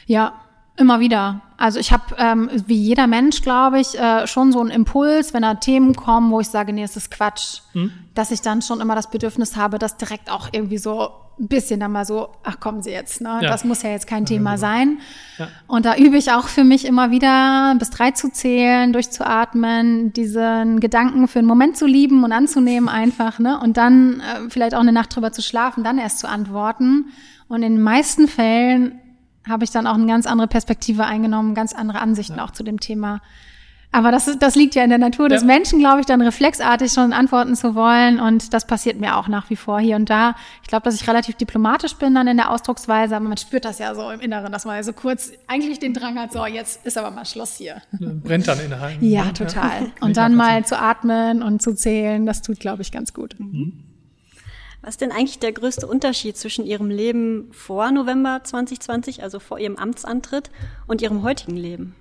Ja, 0.06 0.34
immer 0.76 1.00
wieder. 1.00 1.42
Also 1.56 1.78
ich 1.78 1.92
habe, 1.92 2.16
ähm, 2.18 2.50
wie 2.66 2.76
jeder 2.76 3.06
Mensch, 3.06 3.42
glaube 3.42 3.78
ich, 3.78 3.98
äh, 3.98 4.26
schon 4.26 4.52
so 4.52 4.60
einen 4.60 4.70
Impuls, 4.70 5.34
wenn 5.34 5.42
da 5.42 5.54
Themen 5.54 5.94
kommen, 5.94 6.30
wo 6.30 6.40
ich 6.40 6.48
sage, 6.48 6.72
nee, 6.72 6.82
es 6.82 6.96
ist 6.96 7.10
Quatsch, 7.10 7.60
dass 8.14 8.30
ich 8.30 8.40
dann 8.40 8.62
schon 8.62 8.80
immer 8.80 8.94
das 8.94 9.10
Bedürfnis 9.10 9.56
habe, 9.56 9.78
das 9.78 9.96
direkt 9.96 10.30
auch 10.30 10.48
irgendwie 10.52 10.78
so 10.78 11.10
ein 11.38 11.48
bisschen 11.48 11.80
dann 11.80 11.92
mal 11.92 12.04
so, 12.04 12.28
ach 12.42 12.60
kommen 12.60 12.82
Sie 12.82 12.90
jetzt, 12.90 13.20
ne? 13.20 13.40
Ja. 13.42 13.48
Das 13.48 13.64
muss 13.64 13.82
ja 13.82 13.90
jetzt 13.90 14.06
kein 14.06 14.26
Thema 14.26 14.58
sein. 14.58 14.98
Ja. 15.38 15.48
Und 15.66 15.84
da 15.86 15.96
übe 15.96 16.16
ich 16.16 16.30
auch 16.30 16.46
für 16.46 16.64
mich 16.64 16.84
immer 16.84 17.10
wieder, 17.10 17.74
bis 17.78 17.90
drei 17.90 18.10
zu 18.10 18.30
zählen, 18.30 18.92
durchzuatmen, 18.92 20.12
diesen 20.12 20.80
Gedanken 20.80 21.28
für 21.28 21.38
einen 21.38 21.48
Moment 21.48 21.76
zu 21.76 21.86
lieben 21.86 22.22
und 22.22 22.32
anzunehmen 22.32 22.88
einfach, 22.88 23.38
ne? 23.38 23.58
Und 23.60 23.76
dann 23.76 24.20
äh, 24.20 24.50
vielleicht 24.50 24.74
auch 24.74 24.80
eine 24.80 24.92
Nacht 24.92 25.14
drüber 25.14 25.32
zu 25.32 25.42
schlafen, 25.42 25.84
dann 25.84 25.98
erst 25.98 26.18
zu 26.18 26.28
antworten. 26.28 27.06
Und 27.48 27.62
in 27.62 27.74
den 27.74 27.82
meisten 27.82 28.28
Fällen 28.28 29.01
habe 29.48 29.64
ich 29.64 29.70
dann 29.70 29.86
auch 29.86 29.94
eine 29.94 30.06
ganz 30.06 30.26
andere 30.26 30.48
Perspektive 30.48 31.04
eingenommen, 31.04 31.54
ganz 31.54 31.72
andere 31.72 32.00
Ansichten 32.00 32.38
auch 32.40 32.50
zu 32.52 32.62
dem 32.62 32.80
Thema. 32.80 33.20
Aber 33.94 34.10
das, 34.10 34.26
ist, 34.26 34.40
das 34.40 34.54
liegt 34.54 34.74
ja 34.74 34.84
in 34.84 34.88
der 34.88 34.98
Natur 34.98 35.28
des 35.28 35.42
Ja. 35.42 35.46
Menschen, 35.46 35.78
glaube 35.78 36.00
ich, 36.00 36.06
dann 36.06 36.22
reflexartig 36.22 36.90
schon 36.92 37.12
antworten 37.12 37.54
zu 37.54 37.74
wollen. 37.74 38.20
Und 38.20 38.54
das 38.54 38.66
passiert 38.66 38.98
mir 38.98 39.18
auch 39.18 39.28
nach 39.28 39.50
wie 39.50 39.56
vor 39.56 39.80
hier 39.80 39.96
und 39.96 40.08
da. 40.08 40.34
Ich 40.62 40.68
glaube, 40.68 40.84
dass 40.84 40.94
ich 40.94 41.06
relativ 41.06 41.34
diplomatisch 41.36 41.96
bin 41.96 42.14
dann 42.14 42.26
in 42.26 42.38
der 42.38 42.50
Ausdrucksweise, 42.50 43.14
aber 43.14 43.28
man 43.28 43.36
spürt 43.36 43.66
das 43.66 43.78
ja 43.78 43.94
so 43.94 44.10
im 44.10 44.20
Inneren, 44.20 44.50
dass 44.50 44.64
man 44.64 44.82
so 44.82 44.94
kurz 44.94 45.32
eigentlich 45.46 45.78
den 45.78 45.92
Drang 45.92 46.18
hat, 46.18 46.32
so, 46.32 46.46
jetzt 46.46 46.86
ist 46.86 46.96
aber 46.96 47.10
mal 47.10 47.26
Schluss 47.26 47.56
hier. 47.56 47.82
Brennt 48.00 48.48
dann 48.48 48.60
in 48.60 48.70
der 48.70 48.80
Heim. 48.80 48.96
Ja, 49.02 49.26
total. 49.32 49.92
Ich 49.94 50.02
Und 50.02 50.16
dann 50.16 50.34
mal 50.34 50.64
zu 50.64 50.78
atmen 50.80 51.42
und 51.42 51.60
zu 51.60 51.74
zählen, 51.74 52.24
das 52.24 52.40
tut, 52.40 52.60
glaube 52.60 52.80
ich, 52.80 52.92
ganz 52.92 53.12
gut. 53.12 53.36
Was 54.82 54.94
ist 54.94 55.00
denn 55.00 55.12
eigentlich 55.12 55.38
der 55.38 55.52
größte 55.52 55.86
Unterschied 55.86 56.36
zwischen 56.36 56.66
Ihrem 56.66 56.90
Leben 56.90 57.48
vor 57.52 57.92
November 57.92 58.40
2020, 58.42 59.22
also 59.22 59.38
vor 59.38 59.60
Ihrem 59.60 59.76
Amtsantritt, 59.76 60.50
und 60.88 61.00
Ihrem 61.00 61.22
heutigen 61.22 61.56
Leben? 61.56 61.94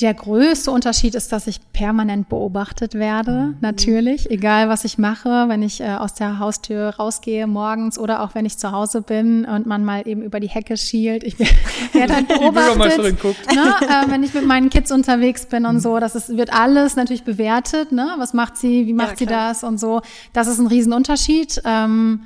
Der 0.00 0.12
größte 0.12 0.72
Unterschied 0.72 1.14
ist, 1.14 1.30
dass 1.30 1.46
ich 1.46 1.60
permanent 1.72 2.28
beobachtet 2.28 2.94
werde, 2.94 3.54
natürlich, 3.60 4.28
egal 4.28 4.68
was 4.68 4.84
ich 4.84 4.98
mache, 4.98 5.44
wenn 5.46 5.62
ich 5.62 5.80
äh, 5.80 5.94
aus 5.94 6.14
der 6.14 6.40
Haustür 6.40 6.96
rausgehe 6.96 7.46
morgens 7.46 7.96
oder 7.96 8.24
auch 8.24 8.34
wenn 8.34 8.44
ich 8.44 8.58
zu 8.58 8.72
Hause 8.72 9.02
bin 9.02 9.44
und 9.44 9.66
man 9.66 9.84
mal 9.84 10.02
eben 10.08 10.22
über 10.22 10.40
die 10.40 10.48
Hecke 10.48 10.76
schielt. 10.76 11.22
Ich 11.22 11.38
werde 11.38 12.12
halt 12.16 12.26
beobachtet, 12.26 13.20
guckt. 13.20 13.54
ne, 13.54 13.72
äh, 13.82 14.10
wenn 14.10 14.24
ich 14.24 14.34
mit 14.34 14.44
meinen 14.44 14.68
Kids 14.68 14.90
unterwegs 14.90 15.46
bin 15.46 15.64
und 15.64 15.78
so. 15.78 16.00
Das 16.00 16.16
ist, 16.16 16.36
wird 16.36 16.52
alles 16.52 16.96
natürlich 16.96 17.22
bewertet. 17.22 17.92
Ne? 17.92 18.14
Was 18.18 18.34
macht 18.34 18.56
sie, 18.56 18.88
wie 18.88 18.94
macht 18.94 19.18
sie 19.18 19.26
klar. 19.26 19.50
das 19.50 19.62
und 19.62 19.78
so. 19.78 20.02
Das 20.32 20.48
ist 20.48 20.58
ein 20.58 20.66
Riesenunterschied. 20.66 21.62
Ähm, 21.64 22.22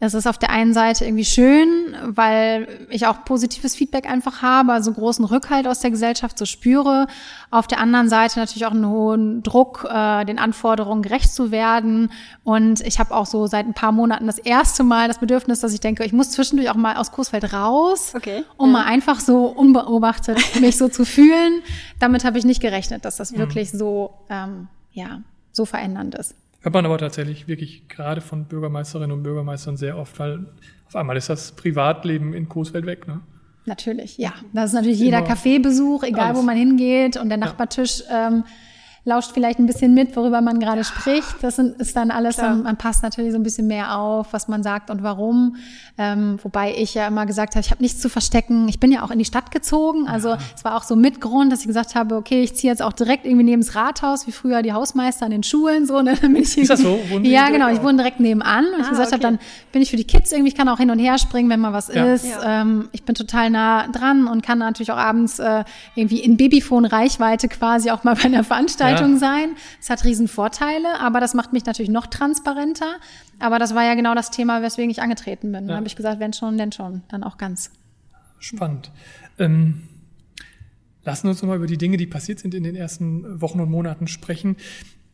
es 0.00 0.14
ist 0.14 0.28
auf 0.28 0.38
der 0.38 0.50
einen 0.50 0.72
Seite 0.74 1.04
irgendwie 1.04 1.24
schön, 1.24 1.96
weil 2.04 2.86
ich 2.88 3.08
auch 3.08 3.24
positives 3.24 3.74
Feedback 3.74 4.08
einfach 4.08 4.42
habe, 4.42 4.72
also 4.72 4.92
großen 4.92 5.24
Rückhalt 5.24 5.66
aus 5.66 5.80
der 5.80 5.90
Gesellschaft 5.90 6.38
so 6.38 6.46
spüre. 6.46 7.08
Auf 7.50 7.66
der 7.66 7.80
anderen 7.80 8.08
Seite 8.08 8.38
natürlich 8.38 8.64
auch 8.66 8.70
einen 8.70 8.88
hohen 8.88 9.42
Druck, 9.42 9.88
äh, 9.90 10.24
den 10.24 10.38
Anforderungen 10.38 11.02
gerecht 11.02 11.34
zu 11.34 11.50
werden. 11.50 12.12
Und 12.44 12.80
ich 12.82 13.00
habe 13.00 13.12
auch 13.12 13.26
so 13.26 13.48
seit 13.48 13.66
ein 13.66 13.74
paar 13.74 13.90
Monaten 13.90 14.28
das 14.28 14.38
erste 14.38 14.84
Mal 14.84 15.08
das 15.08 15.18
Bedürfnis, 15.18 15.58
dass 15.60 15.74
ich 15.74 15.80
denke, 15.80 16.04
ich 16.04 16.12
muss 16.12 16.30
zwischendurch 16.30 16.70
auch 16.70 16.76
mal 16.76 16.96
aus 16.96 17.10
Coesfeld 17.10 17.52
raus, 17.52 18.12
Okay, 18.14 18.44
um 18.56 18.70
ja. 18.70 18.78
mal 18.78 18.84
einfach 18.84 19.18
so 19.18 19.46
unbeobachtet 19.46 20.38
mich 20.60 20.76
so 20.76 20.88
zu 20.88 21.04
fühlen. 21.04 21.60
Damit 21.98 22.24
habe 22.24 22.38
ich 22.38 22.44
nicht 22.44 22.60
gerechnet, 22.60 23.04
dass 23.04 23.16
das 23.16 23.36
wirklich 23.36 23.72
so, 23.72 24.14
ähm, 24.30 24.68
ja, 24.92 25.22
so 25.50 25.64
verändernd 25.64 26.14
ist. 26.14 26.36
Hört 26.60 26.74
man 26.74 26.84
aber 26.86 26.98
tatsächlich 26.98 27.46
wirklich 27.46 27.88
gerade 27.88 28.20
von 28.20 28.44
Bürgermeisterinnen 28.46 29.16
und 29.16 29.22
Bürgermeistern 29.22 29.76
sehr 29.76 29.96
oft, 29.96 30.18
weil 30.18 30.46
auf 30.86 30.96
einmal 30.96 31.16
ist 31.16 31.28
das 31.28 31.52
Privatleben 31.52 32.34
in 32.34 32.48
Coesfeld 32.48 32.84
weg. 32.86 33.06
Ne? 33.06 33.20
Natürlich, 33.64 34.18
ja. 34.18 34.32
Das 34.52 34.70
ist 34.70 34.74
natürlich 34.74 34.98
jeder 34.98 35.18
Immer 35.18 35.28
Kaffeebesuch, 35.28 36.02
egal 36.02 36.28
alles. 36.28 36.38
wo 36.38 36.42
man 36.42 36.56
hingeht 36.56 37.16
und 37.16 37.28
der 37.28 37.38
Nachbartisch 37.38 38.02
ähm, 38.10 38.44
lauscht 39.04 39.30
vielleicht 39.32 39.58
ein 39.58 39.66
bisschen 39.66 39.94
mit, 39.94 40.14
worüber 40.16 40.40
man 40.40 40.60
gerade 40.60 40.84
spricht. 40.84 41.36
Das 41.42 41.58
ist 41.58 41.96
dann 41.96 42.10
alles, 42.10 42.36
dann, 42.36 42.62
man 42.62 42.76
passt 42.76 43.02
natürlich 43.02 43.32
so 43.32 43.38
ein 43.38 43.42
bisschen 43.42 43.66
mehr 43.66 43.96
auf, 43.96 44.32
was 44.32 44.48
man 44.48 44.62
sagt 44.62 44.90
und 44.90 45.02
warum. 45.02 45.56
Ähm, 45.96 46.38
wobei 46.42 46.74
ich 46.76 46.94
ja 46.94 47.06
immer 47.06 47.24
gesagt 47.24 47.54
habe, 47.54 47.60
ich 47.64 47.70
habe 47.70 47.82
nichts 47.82 48.00
zu 48.00 48.08
verstecken. 48.08 48.68
Ich 48.68 48.78
bin 48.80 48.92
ja 48.92 49.02
auch 49.02 49.10
in 49.10 49.18
die 49.18 49.24
Stadt 49.24 49.50
gezogen. 49.50 50.06
Also 50.08 50.36
es 50.54 50.64
war 50.64 50.76
auch 50.76 50.82
so 50.82 50.94
mit 50.94 51.20
Grund, 51.20 51.50
dass 51.52 51.60
ich 51.60 51.66
gesagt 51.66 51.94
habe, 51.94 52.16
okay, 52.16 52.42
ich 52.42 52.54
ziehe 52.54 52.70
jetzt 52.72 52.82
auch 52.82 52.92
direkt 52.92 53.24
irgendwie 53.24 53.44
neben 53.44 53.62
das 53.62 53.74
Rathaus, 53.74 54.26
wie 54.26 54.32
früher 54.32 54.62
die 54.62 54.72
Hausmeister 54.72 55.24
an 55.24 55.30
den 55.32 55.42
Schulen. 55.42 55.86
So, 55.86 56.02
ne? 56.02 56.14
Dann 56.20 56.34
bin 56.34 56.42
ich 56.42 56.58
Ist 56.58 56.70
das 56.70 56.80
so? 56.80 56.98
Wohnen 57.08 57.24
Ja, 57.24 57.48
genau. 57.50 57.68
Ich 57.70 57.82
wohne 57.82 57.96
direkt 57.96 58.20
nebenan. 58.20 58.66
Und 58.74 58.80
ich 58.80 58.86
Ah, 58.86 58.90
gesagt 58.90 59.12
habe, 59.12 59.16
okay. 59.16 59.22
dann 59.22 59.38
bin 59.72 59.82
ich 59.82 59.90
für 59.90 59.96
die 59.96 60.04
Kids 60.04 60.32
irgendwie, 60.32 60.48
ich 60.50 60.54
kann 60.56 60.68
auch 60.68 60.78
hin 60.78 60.90
und 60.90 60.98
her 60.98 61.18
springen, 61.18 61.48
wenn 61.50 61.60
mal 61.60 61.72
was 61.72 61.88
Ja. 61.92 62.12
ist. 62.12 62.26
Ja. 62.26 62.60
Ähm, 62.62 62.88
ich 62.92 63.04
bin 63.04 63.14
total 63.14 63.50
nah 63.50 63.86
dran 63.88 64.26
und 64.26 64.42
kann 64.42 64.58
natürlich 64.58 64.90
auch 64.92 64.96
abends 64.96 65.38
äh, 65.38 65.64
irgendwie 65.94 66.20
in 66.20 66.36
Babyphone-Reichweite 66.36 67.48
quasi 67.48 67.90
auch 67.90 68.04
mal 68.04 68.14
bei 68.14 68.24
einer 68.24 68.44
Veranstaltung 68.44 68.87
Ja. 68.92 69.16
sein. 69.18 69.50
Es 69.80 69.90
hat 69.90 70.04
riesen 70.04 70.28
Vorteile, 70.28 71.00
aber 71.00 71.20
das 71.20 71.34
macht 71.34 71.52
mich 71.52 71.64
natürlich 71.64 71.90
noch 71.90 72.06
transparenter. 72.06 72.96
Aber 73.38 73.58
das 73.58 73.74
war 73.74 73.84
ja 73.84 73.94
genau 73.94 74.14
das 74.14 74.30
Thema, 74.30 74.62
weswegen 74.62 74.90
ich 74.90 75.02
angetreten 75.02 75.52
bin. 75.52 75.66
Da 75.66 75.72
Ja. 75.74 75.76
habe 75.78 75.86
ich 75.86 75.96
gesagt, 75.96 76.20
wenn 76.20 76.32
schon, 76.32 76.58
denn 76.58 76.72
schon, 76.72 77.02
dann 77.08 77.22
auch 77.24 77.38
ganz. 77.38 77.70
Spannend. 78.38 78.90
Ähm, 79.38 79.82
lassen 81.04 81.24
wir 81.24 81.30
uns 81.30 81.42
nochmal 81.42 81.56
über 81.56 81.66
die 81.66 81.78
Dinge, 81.78 81.96
die 81.96 82.06
passiert 82.06 82.38
sind 82.38 82.54
in 82.54 82.62
den 82.62 82.76
ersten 82.76 83.40
Wochen 83.40 83.60
und 83.60 83.70
Monaten 83.70 84.06
sprechen. 84.08 84.56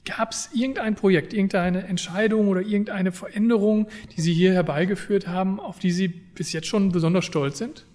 Gab 0.04 0.32
es 0.32 0.50
irgendein 0.52 0.96
Projekt, 0.96 1.32
irgendeine 1.32 1.84
Entscheidung 1.86 2.48
oder 2.48 2.60
irgendeine 2.60 3.10
Veränderung, 3.12 3.88
die 4.14 4.20
Sie 4.20 4.34
hier 4.34 4.52
herbeigeführt 4.52 5.26
haben, 5.26 5.58
auf 5.58 5.78
die 5.78 5.90
Sie 5.92 6.08
bis 6.08 6.52
jetzt 6.52 6.66
schon 6.66 6.92
besonders 6.92 7.24
stolz 7.24 7.56
sind? 7.58 7.86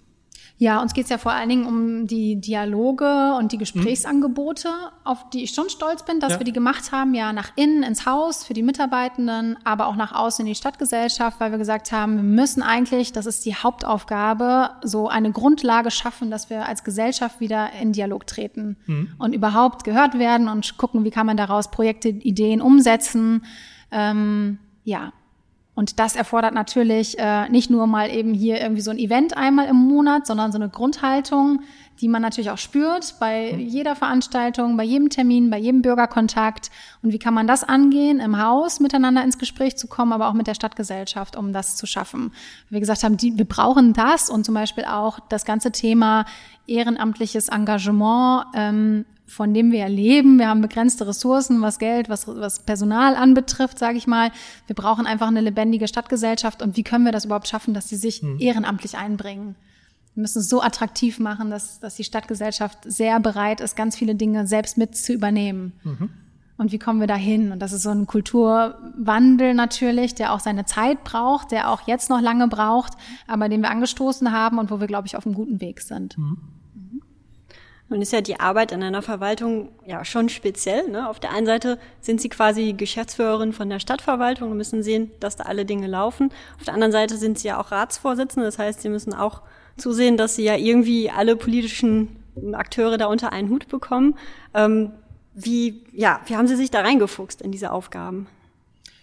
Ja, 0.62 0.82
uns 0.82 0.92
geht's 0.92 1.08
ja 1.08 1.16
vor 1.16 1.32
allen 1.32 1.48
Dingen 1.48 1.64
um 1.64 2.06
die 2.06 2.38
Dialoge 2.38 3.34
und 3.38 3.50
die 3.50 3.56
Gesprächsangebote, 3.56 4.68
auf 5.04 5.30
die 5.30 5.42
ich 5.44 5.52
schon 5.52 5.70
stolz 5.70 6.04
bin, 6.04 6.20
dass 6.20 6.32
Ja. 6.34 6.38
wir 6.38 6.44
die 6.44 6.52
gemacht 6.52 6.92
haben, 6.92 7.14
ja 7.14 7.32
nach 7.32 7.52
innen 7.56 7.82
ins 7.82 8.04
Haus 8.04 8.44
für 8.44 8.52
die 8.52 8.62
Mitarbeitenden, 8.62 9.56
aber 9.64 9.86
auch 9.86 9.96
nach 9.96 10.12
außen 10.12 10.44
in 10.44 10.50
die 10.52 10.54
Stadtgesellschaft, 10.54 11.40
weil 11.40 11.50
wir 11.50 11.56
gesagt 11.56 11.92
haben, 11.92 12.16
wir 12.16 12.22
müssen 12.22 12.62
eigentlich, 12.62 13.10
das 13.12 13.24
ist 13.24 13.46
die 13.46 13.54
Hauptaufgabe, 13.54 14.68
so 14.82 15.08
eine 15.08 15.32
Grundlage 15.32 15.90
schaffen, 15.90 16.30
dass 16.30 16.50
wir 16.50 16.66
als 16.68 16.84
Gesellschaft 16.84 17.40
wieder 17.40 17.70
in 17.80 17.92
Dialog 17.92 18.26
treten 18.26 18.76
und 19.16 19.34
überhaupt 19.34 19.84
gehört 19.84 20.18
werden 20.18 20.46
und 20.48 20.76
gucken, 20.76 21.04
wie 21.04 21.10
kann 21.10 21.24
man 21.24 21.38
daraus 21.38 21.70
Projekte, 21.70 22.10
Ideen 22.10 22.60
umsetzen. 22.60 23.46
Ähm, 23.90 24.58
ja, 24.84 25.12
Und 25.80 25.98
das 25.98 26.14
erfordert 26.14 26.52
natürlich 26.52 27.18
äh, 27.18 27.48
nicht 27.48 27.70
nur 27.70 27.86
mal 27.86 28.10
eben 28.10 28.34
hier 28.34 28.60
irgendwie 28.60 28.82
so 28.82 28.90
ein 28.90 28.98
Event 28.98 29.34
einmal 29.34 29.66
im 29.66 29.76
Monat, 29.76 30.26
sondern 30.26 30.52
so 30.52 30.58
eine 30.58 30.68
Grundhaltung, 30.68 31.60
die 32.02 32.08
man 32.08 32.20
natürlich 32.20 32.50
auch 32.50 32.58
spürt 32.58 33.14
bei 33.18 33.54
jeder 33.54 33.96
Veranstaltung, 33.96 34.76
bei 34.76 34.84
jedem 34.84 35.08
Termin, 35.08 35.48
bei 35.48 35.56
jedem 35.56 35.80
Bürgerkontakt. 35.80 36.70
Und 37.02 37.14
wie 37.14 37.18
kann 37.18 37.32
man 37.32 37.46
das 37.46 37.64
angehen, 37.64 38.20
im 38.20 38.38
Haus 38.38 38.78
miteinander 38.78 39.24
ins 39.24 39.38
Gespräch 39.38 39.78
zu 39.78 39.86
kommen, 39.86 40.12
aber 40.12 40.28
auch 40.28 40.34
mit 40.34 40.48
der 40.48 40.54
Stadtgesellschaft, 40.54 41.34
um 41.34 41.54
das 41.54 41.76
zu 41.76 41.86
schaffen. 41.86 42.34
Wir 42.68 42.80
gesagt 42.80 43.02
haben, 43.02 43.16
die, 43.16 43.38
wir 43.38 43.46
brauchen 43.46 43.94
das 43.94 44.28
und 44.28 44.44
zum 44.44 44.52
Beispiel 44.54 44.84
auch 44.84 45.18
das 45.30 45.46
ganze 45.46 45.72
Thema 45.72 46.26
ehrenamtliches 46.66 47.48
Engagement, 47.48 48.44
ähm, 48.52 49.06
von 49.30 49.54
dem 49.54 49.70
wir 49.70 49.88
leben. 49.88 50.38
Wir 50.38 50.48
haben 50.48 50.60
begrenzte 50.60 51.06
Ressourcen, 51.06 51.62
was 51.62 51.78
Geld, 51.78 52.08
was, 52.08 52.26
was 52.26 52.60
Personal 52.60 53.14
anbetrifft, 53.14 53.78
sage 53.78 53.96
ich 53.96 54.06
mal. 54.06 54.32
Wir 54.66 54.74
brauchen 54.74 55.06
einfach 55.06 55.28
eine 55.28 55.40
lebendige 55.40 55.86
Stadtgesellschaft. 55.86 56.62
Und 56.62 56.76
wie 56.76 56.82
können 56.82 57.04
wir 57.04 57.12
das 57.12 57.24
überhaupt 57.24 57.48
schaffen, 57.48 57.72
dass 57.72 57.88
sie 57.88 57.96
sich 57.96 58.22
hm. 58.22 58.38
ehrenamtlich 58.40 58.96
einbringen? 58.96 59.54
Wir 60.14 60.22
müssen 60.22 60.40
es 60.40 60.48
so 60.48 60.60
attraktiv 60.60 61.20
machen, 61.20 61.50
dass, 61.50 61.78
dass 61.78 61.94
die 61.94 62.04
Stadtgesellschaft 62.04 62.78
sehr 62.84 63.20
bereit 63.20 63.60
ist, 63.60 63.76
ganz 63.76 63.96
viele 63.96 64.16
Dinge 64.16 64.46
selbst 64.46 64.76
mit 64.76 64.96
zu 64.96 65.12
übernehmen. 65.12 65.72
Mhm. 65.84 66.10
Und 66.58 66.72
wie 66.72 66.78
kommen 66.78 67.00
wir 67.00 67.06
da 67.06 67.14
hin? 67.14 67.52
Und 67.52 67.60
das 67.60 67.72
ist 67.72 67.84
so 67.84 67.90
ein 67.90 68.06
Kulturwandel 68.06 69.54
natürlich, 69.54 70.14
der 70.14 70.34
auch 70.34 70.40
seine 70.40 70.66
Zeit 70.66 71.04
braucht, 71.04 71.52
der 71.52 71.70
auch 71.70 71.86
jetzt 71.86 72.10
noch 72.10 72.20
lange 72.20 72.48
braucht, 72.48 72.94
aber 73.26 73.48
den 73.48 73.62
wir 73.62 73.70
angestoßen 73.70 74.30
haben 74.32 74.58
und 74.58 74.70
wo 74.70 74.80
wir, 74.80 74.86
glaube 74.86 75.06
ich, 75.06 75.16
auf 75.16 75.24
einem 75.24 75.34
guten 75.34 75.60
Weg 75.60 75.80
sind. 75.80 76.18
Mhm. 76.18 76.36
Nun 77.90 78.02
ist 78.02 78.12
ja 78.12 78.20
die 78.20 78.38
Arbeit 78.38 78.70
in 78.70 78.84
einer 78.84 79.02
Verwaltung 79.02 79.72
ja 79.84 80.04
schon 80.04 80.28
speziell. 80.28 80.88
Ne? 80.88 81.08
Auf 81.08 81.18
der 81.18 81.32
einen 81.32 81.44
Seite 81.44 81.76
sind 82.00 82.20
Sie 82.20 82.28
quasi 82.28 82.72
Geschäftsführerin 82.72 83.52
von 83.52 83.68
der 83.68 83.80
Stadtverwaltung 83.80 84.52
und 84.52 84.56
müssen 84.56 84.84
sehen, 84.84 85.10
dass 85.18 85.34
da 85.34 85.44
alle 85.44 85.64
Dinge 85.64 85.88
laufen. 85.88 86.30
Auf 86.56 86.64
der 86.64 86.74
anderen 86.74 86.92
Seite 86.92 87.16
sind 87.16 87.40
Sie 87.40 87.48
ja 87.48 87.60
auch 87.60 87.72
Ratsvorsitzende. 87.72 88.46
Das 88.46 88.60
heißt, 88.60 88.80
Sie 88.80 88.88
müssen 88.88 89.12
auch 89.12 89.42
zusehen, 89.76 90.16
dass 90.16 90.36
Sie 90.36 90.44
ja 90.44 90.54
irgendwie 90.54 91.10
alle 91.10 91.34
politischen 91.34 92.16
Akteure 92.52 92.96
da 92.96 93.06
unter 93.06 93.32
einen 93.32 93.50
Hut 93.50 93.66
bekommen. 93.66 94.16
Ähm, 94.54 94.92
wie, 95.34 95.84
ja, 95.92 96.20
wie 96.26 96.36
haben 96.36 96.46
Sie 96.46 96.56
sich 96.56 96.70
da 96.70 96.82
reingefuchst 96.82 97.42
in 97.42 97.50
diese 97.50 97.72
Aufgaben? 97.72 98.28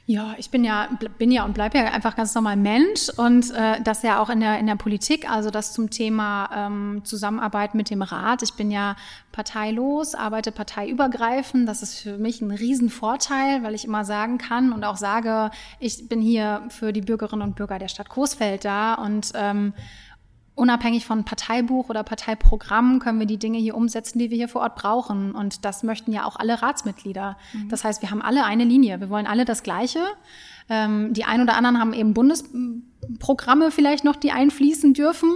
Ja, 0.09 0.35
ich 0.37 0.51
bin 0.51 0.63
ja 0.63 0.87
bin 1.17 1.31
ja 1.31 1.43
und 1.43 1.53
bleibe 1.53 1.79
ja 1.79 1.83
einfach 1.87 2.15
ganz 2.15 2.33
normal 2.33 2.55
Mensch 2.55 3.09
und 3.17 3.51
äh, 3.51 3.81
das 3.81 4.03
ja 4.03 4.21
auch 4.21 4.29
in 4.29 4.39
der 4.39 4.57
in 4.57 4.65
der 4.65 4.77
Politik, 4.77 5.29
also 5.29 5.49
das 5.49 5.73
zum 5.73 5.89
Thema 5.89 6.49
ähm, 6.55 7.01
Zusammenarbeit 7.03 7.75
mit 7.75 7.89
dem 7.89 8.01
Rat. 8.01 8.41
Ich 8.41 8.53
bin 8.53 8.71
ja 8.71 8.95
parteilos, 9.33 10.15
arbeite 10.15 10.53
parteiübergreifend. 10.53 11.67
Das 11.67 11.83
ist 11.83 11.99
für 11.99 12.17
mich 12.17 12.39
ein 12.39 12.51
Riesenvorteil, 12.51 13.63
weil 13.63 13.75
ich 13.75 13.83
immer 13.83 14.05
sagen 14.05 14.37
kann 14.37 14.71
und 14.71 14.85
auch 14.85 14.95
sage, 14.95 15.51
ich 15.77 16.07
bin 16.07 16.21
hier 16.21 16.63
für 16.69 16.93
die 16.93 17.01
Bürgerinnen 17.01 17.41
und 17.41 17.57
Bürger 17.57 17.77
der 17.77 17.89
Stadt 17.89 18.07
Coesfeld 18.07 18.63
da 18.63 18.93
und 18.93 19.33
ähm, 19.35 19.73
unabhängig 20.57 21.05
von 21.05 21.23
Parteibuch 21.23 21.89
oder 21.89 22.03
Parteiprogramm 22.03 22.99
können 22.99 23.19
wir 23.19 23.27
die 23.27 23.37
Dinge 23.37 23.59
hier 23.59 23.75
umsetzen, 23.75 24.17
die 24.19 24.31
wir 24.31 24.37
hier 24.37 24.49
vor 24.49 24.61
Ort 24.61 24.75
brauchen. 24.75 25.33
Und 25.33 25.65
das 25.65 25.83
möchten 25.83 26.11
ja 26.11 26.25
auch 26.25 26.35
alle 26.35 26.61
Ratsmitglieder. 26.61 27.37
Mhm. 27.53 27.69
Das 27.69 27.83
heißt, 27.83 28.01
wir 28.01 28.09
haben 28.09 28.21
alle 28.21 28.43
eine 28.43 28.63
Linie. 28.63 28.99
Wir 28.99 29.09
wollen 29.09 29.27
alle 29.27 29.45
das 29.45 29.61
Gleiche. 29.61 29.99
Ähm, 30.69 31.13
die 31.13 31.25
ein 31.25 31.41
oder 31.41 31.55
anderen 31.55 31.79
haben 31.79 31.93
eben 31.93 32.13
Bundesprogramme 32.13 33.71
vielleicht 33.71 34.03
noch, 34.03 34.15
die 34.15 34.31
einfließen 34.31 34.93
dürfen. 34.93 35.29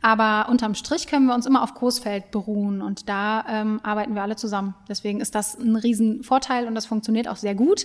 Aber 0.00 0.48
unterm 0.48 0.74
Strich 0.74 1.08
können 1.08 1.26
wir 1.26 1.34
uns 1.34 1.46
immer 1.46 1.62
auf 1.62 1.74
Großfeld 1.74 2.30
beruhen. 2.30 2.80
Und 2.80 3.08
da 3.08 3.44
ähm, 3.48 3.80
arbeiten 3.82 4.14
wir 4.14 4.22
alle 4.22 4.36
zusammen. 4.36 4.74
Deswegen 4.88 5.20
ist 5.20 5.34
das 5.34 5.58
ein 5.58 5.74
Riesenvorteil 5.74 6.68
und 6.68 6.74
das 6.74 6.86
funktioniert 6.86 7.26
auch 7.26 7.36
sehr 7.36 7.56
gut. 7.56 7.84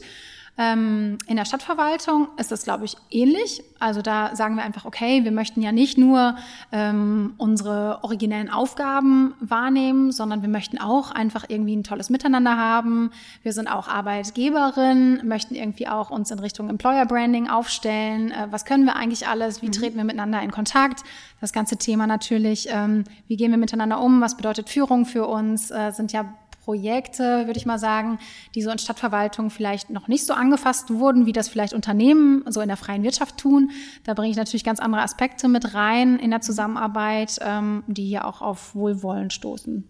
Ähm, 0.55 1.17
in 1.25 1.35
der 1.35 1.45
Stadtverwaltung 1.45 2.27
ist 2.37 2.51
das, 2.51 2.63
glaube 2.63 2.85
ich, 2.85 2.95
ähnlich. 3.09 3.63
Also 3.79 4.03
da 4.03 4.35
sagen 4.35 4.55
wir 4.55 4.63
einfach, 4.63 4.85
okay, 4.85 5.23
wir 5.23 5.31
möchten 5.31 5.63
ja 5.63 5.71
nicht 5.71 5.97
nur 5.97 6.35
ähm, 6.71 7.33
unsere 7.37 8.03
originellen 8.03 8.51
Aufgaben 8.51 9.33
wahrnehmen, 9.39 10.11
sondern 10.11 10.43
wir 10.43 10.49
möchten 10.49 10.77
auch 10.77 11.09
einfach 11.09 11.45
irgendwie 11.47 11.75
ein 11.75 11.83
tolles 11.83 12.11
Miteinander 12.11 12.55
haben. 12.55 13.09
Wir 13.41 13.51
sind 13.51 13.67
auch 13.67 13.87
Arbeitgeberin, 13.87 15.21
möchten 15.27 15.55
irgendwie 15.55 15.87
auch 15.87 16.11
uns 16.11 16.29
in 16.29 16.37
Richtung 16.37 16.69
Employer 16.69 17.07
Branding 17.07 17.49
aufstellen. 17.49 18.29
Äh, 18.29 18.47
was 18.51 18.65
können 18.65 18.85
wir 18.85 18.95
eigentlich 18.95 19.27
alles? 19.27 19.63
Wie 19.63 19.67
mhm. 19.67 19.71
treten 19.71 19.97
wir 19.97 20.03
miteinander 20.03 20.43
in 20.43 20.51
Kontakt? 20.51 21.03
Das 21.41 21.51
ganze 21.51 21.77
Thema 21.77 22.05
natürlich, 22.05 22.67
ähm, 22.69 23.05
wie 23.27 23.37
gehen 23.37 23.49
wir 23.49 23.57
miteinander 23.57 23.99
um? 23.99 24.21
Was 24.21 24.37
bedeutet 24.37 24.69
Führung 24.69 25.05
für 25.05 25.25
uns? 25.25 25.71
Äh, 25.71 25.91
sind 25.91 26.13
ja 26.13 26.25
Projekte, 26.63 27.45
würde 27.45 27.57
ich 27.57 27.65
mal 27.65 27.77
sagen, 27.77 28.19
die 28.55 28.61
so 28.61 28.71
in 28.71 28.77
Stadtverwaltung 28.77 29.49
vielleicht 29.49 29.89
noch 29.89 30.07
nicht 30.07 30.25
so 30.25 30.33
angefasst 30.33 30.91
wurden, 30.91 31.25
wie 31.25 31.33
das 31.33 31.49
vielleicht 31.49 31.73
Unternehmen 31.73 32.45
so 32.47 32.61
in 32.61 32.69
der 32.69 32.77
freien 32.77 33.03
Wirtschaft 33.03 33.37
tun. 33.37 33.71
Da 34.05 34.13
bringe 34.13 34.31
ich 34.31 34.37
natürlich 34.37 34.63
ganz 34.63 34.79
andere 34.79 35.01
Aspekte 35.01 35.49
mit 35.49 35.73
rein 35.73 36.19
in 36.19 36.31
der 36.31 36.39
Zusammenarbeit, 36.39 37.37
ähm, 37.41 37.83
die 37.87 38.05
hier 38.05 38.25
auch 38.25 38.41
auf 38.41 38.75
Wohlwollen 38.75 39.29
stoßen. 39.29 39.83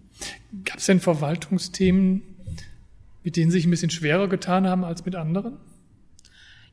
Gab 0.65 0.77
es 0.77 0.85
denn 0.87 0.99
Verwaltungsthemen, 0.99 2.23
mit 3.23 3.35
denen 3.35 3.51
sich 3.51 3.65
ein 3.65 3.69
bisschen 3.69 3.91
schwerer 3.91 4.27
getan 4.27 4.67
haben 4.67 4.83
als 4.83 5.05
mit 5.05 5.15
anderen? 5.15 5.57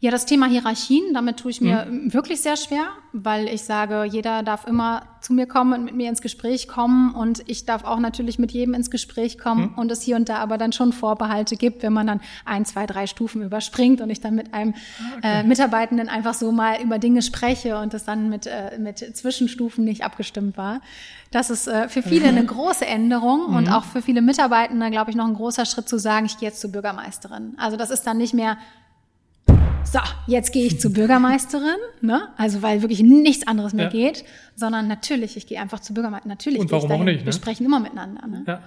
Ja, 0.02 0.10
das 0.10 0.24
Thema 0.24 0.46
Hierarchien, 0.46 1.12
damit 1.12 1.36
tue 1.36 1.50
ich 1.50 1.60
mir 1.60 1.84
mhm. 1.84 2.14
wirklich 2.14 2.40
sehr 2.40 2.56
schwer, 2.56 2.86
weil 3.12 3.46
ich 3.48 3.64
sage, 3.64 4.04
jeder 4.04 4.42
darf 4.42 4.66
immer 4.66 5.02
zu 5.20 5.34
mir 5.34 5.44
kommen 5.46 5.74
und 5.74 5.84
mit 5.84 5.94
mir 5.94 6.08
ins 6.08 6.22
Gespräch 6.22 6.68
kommen 6.68 7.14
und 7.14 7.42
ich 7.50 7.66
darf 7.66 7.84
auch 7.84 7.98
natürlich 7.98 8.38
mit 8.38 8.50
jedem 8.50 8.72
ins 8.72 8.90
Gespräch 8.90 9.36
kommen 9.36 9.72
mhm. 9.72 9.74
und 9.78 9.92
es 9.92 10.00
hier 10.00 10.16
und 10.16 10.30
da 10.30 10.36
aber 10.36 10.56
dann 10.56 10.72
schon 10.72 10.94
Vorbehalte 10.94 11.56
gibt, 11.56 11.82
wenn 11.82 11.92
man 11.92 12.06
dann 12.06 12.22
ein, 12.46 12.64
zwei, 12.64 12.86
drei 12.86 13.06
Stufen 13.06 13.42
überspringt 13.42 14.00
und 14.00 14.08
ich 14.08 14.22
dann 14.22 14.34
mit 14.34 14.54
einem 14.54 14.72
ah, 14.72 15.18
okay. 15.18 15.40
äh, 15.40 15.42
Mitarbeitenden 15.42 16.08
einfach 16.08 16.32
so 16.32 16.50
mal 16.50 16.80
über 16.80 16.98
Dinge 16.98 17.20
spreche 17.20 17.76
und 17.76 17.92
das 17.92 18.06
dann 18.06 18.30
mit, 18.30 18.46
äh, 18.46 18.78
mit 18.78 19.00
Zwischenstufen 19.00 19.84
nicht 19.84 20.02
abgestimmt 20.02 20.56
war. 20.56 20.80
Das 21.30 21.50
ist 21.50 21.68
äh, 21.68 21.90
für 21.90 22.02
viele 22.02 22.28
eine 22.28 22.46
große 22.46 22.86
Änderung 22.86 23.50
mhm. 23.50 23.56
und 23.56 23.68
auch 23.68 23.84
für 23.84 24.00
viele 24.00 24.22
Mitarbeitende, 24.22 24.90
glaube 24.90 25.10
ich, 25.10 25.16
noch 25.16 25.26
ein 25.26 25.34
großer 25.34 25.66
Schritt 25.66 25.90
zu 25.90 25.98
sagen, 25.98 26.24
ich 26.24 26.38
gehe 26.38 26.48
jetzt 26.48 26.62
zur 26.62 26.72
Bürgermeisterin. 26.72 27.52
Also 27.58 27.76
das 27.76 27.90
ist 27.90 28.06
dann 28.06 28.16
nicht 28.16 28.32
mehr 28.32 28.56
so, 29.84 29.98
jetzt 30.26 30.52
gehe 30.52 30.66
ich 30.66 30.80
zur 30.80 30.92
Bürgermeisterin, 30.92 31.76
ne? 32.00 32.28
Also 32.36 32.62
weil 32.62 32.82
wirklich 32.82 33.02
nichts 33.02 33.46
anderes 33.46 33.72
mehr 33.72 33.86
ja. 33.86 33.90
geht, 33.90 34.24
sondern 34.54 34.88
natürlich, 34.88 35.36
ich 35.36 35.46
gehe 35.46 35.60
einfach 35.60 35.80
zur 35.80 35.94
Bürgermeisterin. 35.94 36.30
Natürlich 36.30 36.60
Und 36.60 36.70
warum 36.70 36.92
auch 36.92 37.04
nicht? 37.04 37.20
Ne? 37.20 37.26
Wir 37.26 37.32
sprechen 37.32 37.64
immer 37.64 37.80
miteinander. 37.80 38.26
Ne? 38.26 38.44
Ja. 38.46 38.62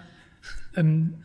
Ähm, 0.75 1.15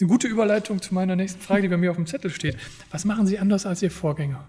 eine 0.00 0.08
gute 0.08 0.28
Überleitung 0.28 0.80
zu 0.80 0.94
meiner 0.94 1.16
nächsten 1.16 1.40
Frage, 1.40 1.62
die 1.62 1.68
bei 1.68 1.76
mir 1.76 1.90
auf 1.90 1.96
dem 1.96 2.06
Zettel 2.06 2.30
steht. 2.30 2.56
Was 2.90 3.04
machen 3.04 3.26
Sie 3.26 3.38
anders 3.38 3.66
als 3.66 3.82
Ihr 3.82 3.90
Vorgänger? 3.90 4.46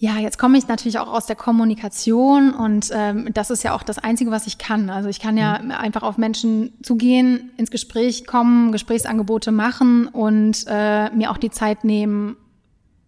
Ja, 0.00 0.16
jetzt 0.18 0.38
komme 0.38 0.56
ich 0.56 0.68
natürlich 0.68 1.00
auch 1.00 1.12
aus 1.12 1.26
der 1.26 1.34
Kommunikation 1.34 2.54
und 2.54 2.88
ähm, 2.92 3.30
das 3.34 3.50
ist 3.50 3.64
ja 3.64 3.74
auch 3.74 3.82
das 3.82 3.98
Einzige, 3.98 4.30
was 4.30 4.46
ich 4.46 4.56
kann. 4.56 4.90
Also 4.90 5.08
ich 5.08 5.18
kann 5.18 5.36
ja 5.36 5.60
mhm. 5.60 5.72
einfach 5.72 6.04
auf 6.04 6.18
Menschen 6.18 6.72
zugehen, 6.84 7.50
ins 7.56 7.72
Gespräch 7.72 8.24
kommen, 8.24 8.70
Gesprächsangebote 8.70 9.50
machen 9.50 10.06
und 10.06 10.64
äh, 10.68 11.10
mir 11.10 11.32
auch 11.32 11.36
die 11.36 11.50
Zeit 11.50 11.82
nehmen, 11.82 12.36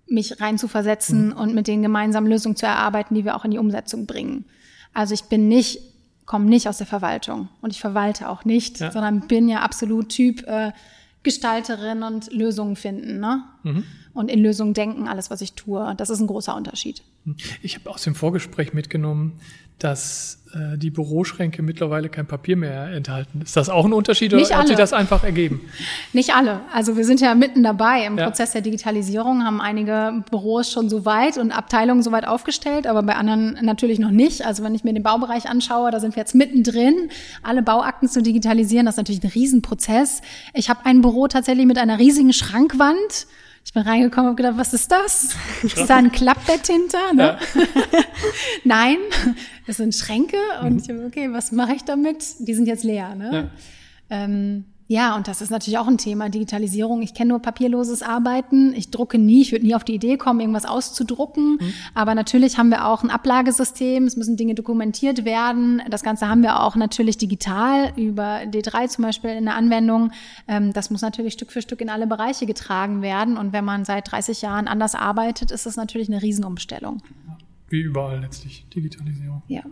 mich 0.08 0.40
reinzuversetzen 0.40 1.28
mhm. 1.28 1.36
und 1.36 1.54
mit 1.54 1.68
denen 1.68 1.82
gemeinsam 1.82 2.26
Lösungen 2.26 2.56
zu 2.56 2.66
erarbeiten, 2.66 3.14
die 3.14 3.24
wir 3.24 3.36
auch 3.36 3.44
in 3.44 3.52
die 3.52 3.58
Umsetzung 3.58 4.06
bringen. 4.06 4.46
Also 4.92 5.14
ich 5.14 5.22
bin 5.22 5.46
nicht, 5.46 5.78
komme 6.26 6.46
nicht 6.46 6.68
aus 6.68 6.78
der 6.78 6.88
Verwaltung 6.88 7.50
und 7.60 7.70
ich 7.70 7.80
verwalte 7.80 8.28
auch 8.28 8.44
nicht, 8.44 8.80
ja. 8.80 8.90
sondern 8.90 9.28
bin 9.28 9.48
ja 9.48 9.60
absolut 9.60 10.08
Typ 10.08 10.42
äh, 10.48 10.72
Gestalterin 11.22 12.02
und 12.02 12.32
Lösungen 12.32 12.76
finden. 12.76 13.20
Ne? 13.20 13.44
Mhm 13.62 13.84
und 14.12 14.30
in 14.30 14.40
Lösungen 14.40 14.74
denken, 14.74 15.08
alles, 15.08 15.30
was 15.30 15.40
ich 15.40 15.54
tue. 15.54 15.94
Das 15.96 16.10
ist 16.10 16.20
ein 16.20 16.26
großer 16.26 16.54
Unterschied. 16.56 17.02
Ich 17.62 17.76
habe 17.76 17.90
aus 17.90 18.02
dem 18.02 18.14
Vorgespräch 18.14 18.72
mitgenommen, 18.72 19.40
dass 19.82 20.42
äh, 20.52 20.76
die 20.76 20.90
Büroschränke 20.90 21.62
mittlerweile 21.62 22.08
kein 22.08 22.26
Papier 22.26 22.56
mehr 22.56 22.88
enthalten. 22.88 23.40
Ist 23.42 23.56
das 23.56 23.68
auch 23.68 23.84
ein 23.84 23.92
Unterschied 23.92 24.32
Nicht 24.32 24.46
oder 24.46 24.54
alle. 24.54 24.60
hat 24.60 24.68
sich 24.68 24.76
das 24.76 24.92
einfach 24.92 25.24
ergeben? 25.24 25.60
Nicht 26.12 26.34
alle. 26.34 26.60
Also 26.72 26.96
wir 26.96 27.04
sind 27.04 27.20
ja 27.20 27.34
mitten 27.34 27.62
dabei 27.62 28.04
im 28.04 28.18
ja. 28.18 28.26
Prozess 28.26 28.52
der 28.52 28.60
Digitalisierung, 28.60 29.44
haben 29.44 29.60
einige 29.60 30.22
Büros 30.28 30.70
schon 30.70 30.88
so 30.88 31.04
weit 31.04 31.38
und 31.38 31.50
Abteilungen 31.52 32.02
so 32.02 32.12
weit 32.12 32.26
aufgestellt, 32.26 32.86
aber 32.86 33.02
bei 33.02 33.14
anderen 33.14 33.58
natürlich 33.62 33.98
noch 33.98 34.10
nicht. 34.10 34.44
Also 34.44 34.62
wenn 34.62 34.74
ich 34.74 34.84
mir 34.84 34.92
den 34.92 35.02
Baubereich 35.02 35.48
anschaue, 35.48 35.90
da 35.90 35.98
sind 35.98 36.14
wir 36.14 36.20
jetzt 36.20 36.34
mittendrin, 36.34 37.10
alle 37.42 37.62
Bauakten 37.62 38.08
zu 38.08 38.22
digitalisieren. 38.22 38.86
Das 38.86 38.94
ist 38.94 38.98
natürlich 38.98 39.24
ein 39.24 39.30
Riesenprozess. 39.30 40.20
Ich 40.52 40.68
habe 40.68 40.80
ein 40.84 41.00
Büro 41.00 41.26
tatsächlich 41.26 41.66
mit 41.66 41.78
einer 41.78 41.98
riesigen 41.98 42.32
Schrankwand 42.32 43.26
ich 43.64 43.72
bin 43.72 43.82
reingekommen 43.82 44.30
und 44.30 44.36
gedacht, 44.36 44.56
was 44.56 44.72
ist 44.72 44.90
das? 44.90 45.36
Ist 45.62 45.88
da 45.88 45.96
ein 45.96 46.10
Klappbett 46.10 46.66
hinter? 46.66 47.12
Ne? 47.12 47.38
Ja. 47.54 47.64
Nein, 48.64 48.96
das 49.66 49.76
sind 49.76 49.94
Schränke 49.94 50.38
und 50.62 50.72
mhm. 50.72 50.78
ich 50.78 50.88
habe, 50.88 51.04
okay, 51.06 51.32
was 51.32 51.52
mache 51.52 51.74
ich 51.74 51.84
damit? 51.84 52.24
Die 52.40 52.54
sind 52.54 52.66
jetzt 52.66 52.84
leer. 52.84 53.14
Ne? 53.14 53.50
Ja. 54.10 54.24
Ähm, 54.24 54.64
Ja, 54.90 55.14
und 55.14 55.28
das 55.28 55.40
ist 55.40 55.50
natürlich 55.50 55.78
auch 55.78 55.86
ein 55.86 55.98
Thema, 55.98 56.30
Digitalisierung. 56.30 57.00
Ich 57.00 57.14
kenne 57.14 57.28
nur 57.28 57.38
papierloses 57.38 58.02
Arbeiten. 58.02 58.74
Ich 58.74 58.90
drucke 58.90 59.18
nie, 59.18 59.40
ich 59.42 59.52
würde 59.52 59.64
nie 59.64 59.76
auf 59.76 59.84
die 59.84 59.94
Idee 59.94 60.16
kommen, 60.16 60.40
irgendwas 60.40 60.64
auszudrucken. 60.64 61.58
Mhm. 61.60 61.72
Aber 61.94 62.16
natürlich 62.16 62.58
haben 62.58 62.70
wir 62.70 62.84
auch 62.88 63.04
ein 63.04 63.10
Ablagesystem, 63.10 64.08
es 64.08 64.16
müssen 64.16 64.36
Dinge 64.36 64.56
dokumentiert 64.56 65.24
werden. 65.24 65.80
Das 65.88 66.02
Ganze 66.02 66.28
haben 66.28 66.42
wir 66.42 66.58
auch 66.58 66.74
natürlich 66.74 67.18
digital 67.18 67.92
über 67.96 68.38
D3 68.38 68.88
zum 68.88 69.04
Beispiel 69.04 69.30
in 69.30 69.44
der 69.44 69.54
Anwendung. 69.54 70.10
Ähm, 70.48 70.72
das 70.72 70.90
muss 70.90 71.02
natürlich 71.02 71.34
Stück 71.34 71.52
für 71.52 71.62
Stück 71.62 71.80
in 71.80 71.88
alle 71.88 72.08
Bereiche 72.08 72.46
getragen 72.46 73.00
werden. 73.00 73.36
Und 73.36 73.52
wenn 73.52 73.64
man 73.64 73.84
seit 73.84 74.10
30 74.10 74.42
Jahren 74.42 74.66
anders 74.66 74.96
arbeitet, 74.96 75.52
ist 75.52 75.66
das 75.66 75.76
natürlich 75.76 76.08
eine 76.08 76.20
Riesenumstellung. 76.20 77.00
Wie 77.68 77.82
überall 77.82 78.18
letztlich, 78.18 78.66
Digitalisierung. 78.74 79.44
Ja. 79.46 79.62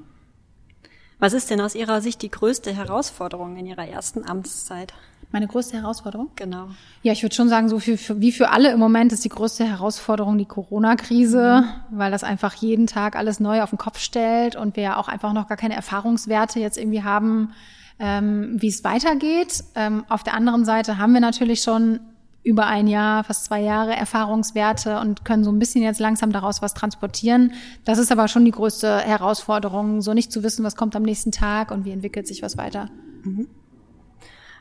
Was 1.19 1.33
ist 1.33 1.51
denn 1.51 1.61
aus 1.61 1.75
Ihrer 1.75 2.01
Sicht 2.01 2.23
die 2.23 2.31
größte 2.31 2.73
Herausforderung 2.73 3.57
in 3.57 3.67
Ihrer 3.67 3.87
ersten 3.87 4.25
Amtszeit? 4.25 4.95
Meine 5.31 5.47
größte 5.47 5.77
Herausforderung? 5.77 6.31
Genau. 6.37 6.69
Ja, 7.03 7.13
ich 7.13 7.23
würde 7.23 7.35
schon 7.35 7.49
sagen, 7.49 7.69
so 7.69 7.81
viel 7.81 7.99
für, 7.99 8.21
wie 8.21 8.33
für 8.33 8.51
alle 8.51 8.73
im 8.73 8.79
Moment 8.79 9.13
ist 9.13 9.25
die 9.25 9.29
größte 9.29 9.65
Herausforderung 9.65 10.39
die 10.39 10.47
Corona-Krise, 10.47 11.65
mhm. 11.65 11.99
weil 11.99 12.11
das 12.11 12.25
einfach 12.25 12.55
jeden 12.55 12.87
Tag 12.87 13.15
alles 13.15 13.41
neu 13.41 13.63
auf 13.63 13.71
den 13.71 13.79
Kopf 13.79 13.99
stellt 13.99 14.57
und 14.57 14.77
wir 14.77 14.85
ja 14.85 14.97
auch 14.97 15.09
einfach 15.09 15.33
noch 15.33 15.49
gar 15.49 15.59
keine 15.59 15.75
Erfahrungswerte 15.75 16.61
jetzt 16.61 16.79
irgendwie 16.79 17.03
haben, 17.03 17.53
ähm, 17.99 18.57
wie 18.57 18.69
es 18.69 18.85
weitergeht. 18.85 19.65
Ähm, 19.75 20.05
auf 20.09 20.23
der 20.23 20.35
anderen 20.35 20.65
Seite 20.65 20.99
haben 20.99 21.13
wir 21.13 21.21
natürlich 21.21 21.63
schon 21.63 22.01
über 22.43 22.67
ein 22.67 22.87
Jahr, 22.87 23.25
fast 23.25 23.45
zwei 23.45 23.61
Jahre 23.61 23.95
Erfahrungswerte 23.95 25.01
und 25.01 25.25
können 25.25 25.45
so 25.45 25.51
ein 25.51 25.59
bisschen 25.59 25.83
jetzt 25.83 26.01
langsam 26.01 26.33
daraus 26.33 26.63
was 26.63 26.75
transportieren. 26.75 27.53
Das 27.85 27.99
ist 27.99 28.11
aber 28.13 28.29
schon 28.29 28.45
die 28.45 28.53
größte 28.53 29.01
Herausforderung, 29.01 30.01
so 30.01 30.15
nicht 30.15 30.33
zu 30.33 30.43
wissen, 30.43 30.65
was 30.65 30.77
kommt 30.77 30.97
am 30.97 31.03
nächsten 31.03 31.33
Tag 31.33 31.71
und 31.71 31.85
wie 31.85 31.91
entwickelt 31.91 32.27
sich 32.27 32.43
was 32.43 32.57
weiter. 32.57 32.91
Mhm. 33.25 33.49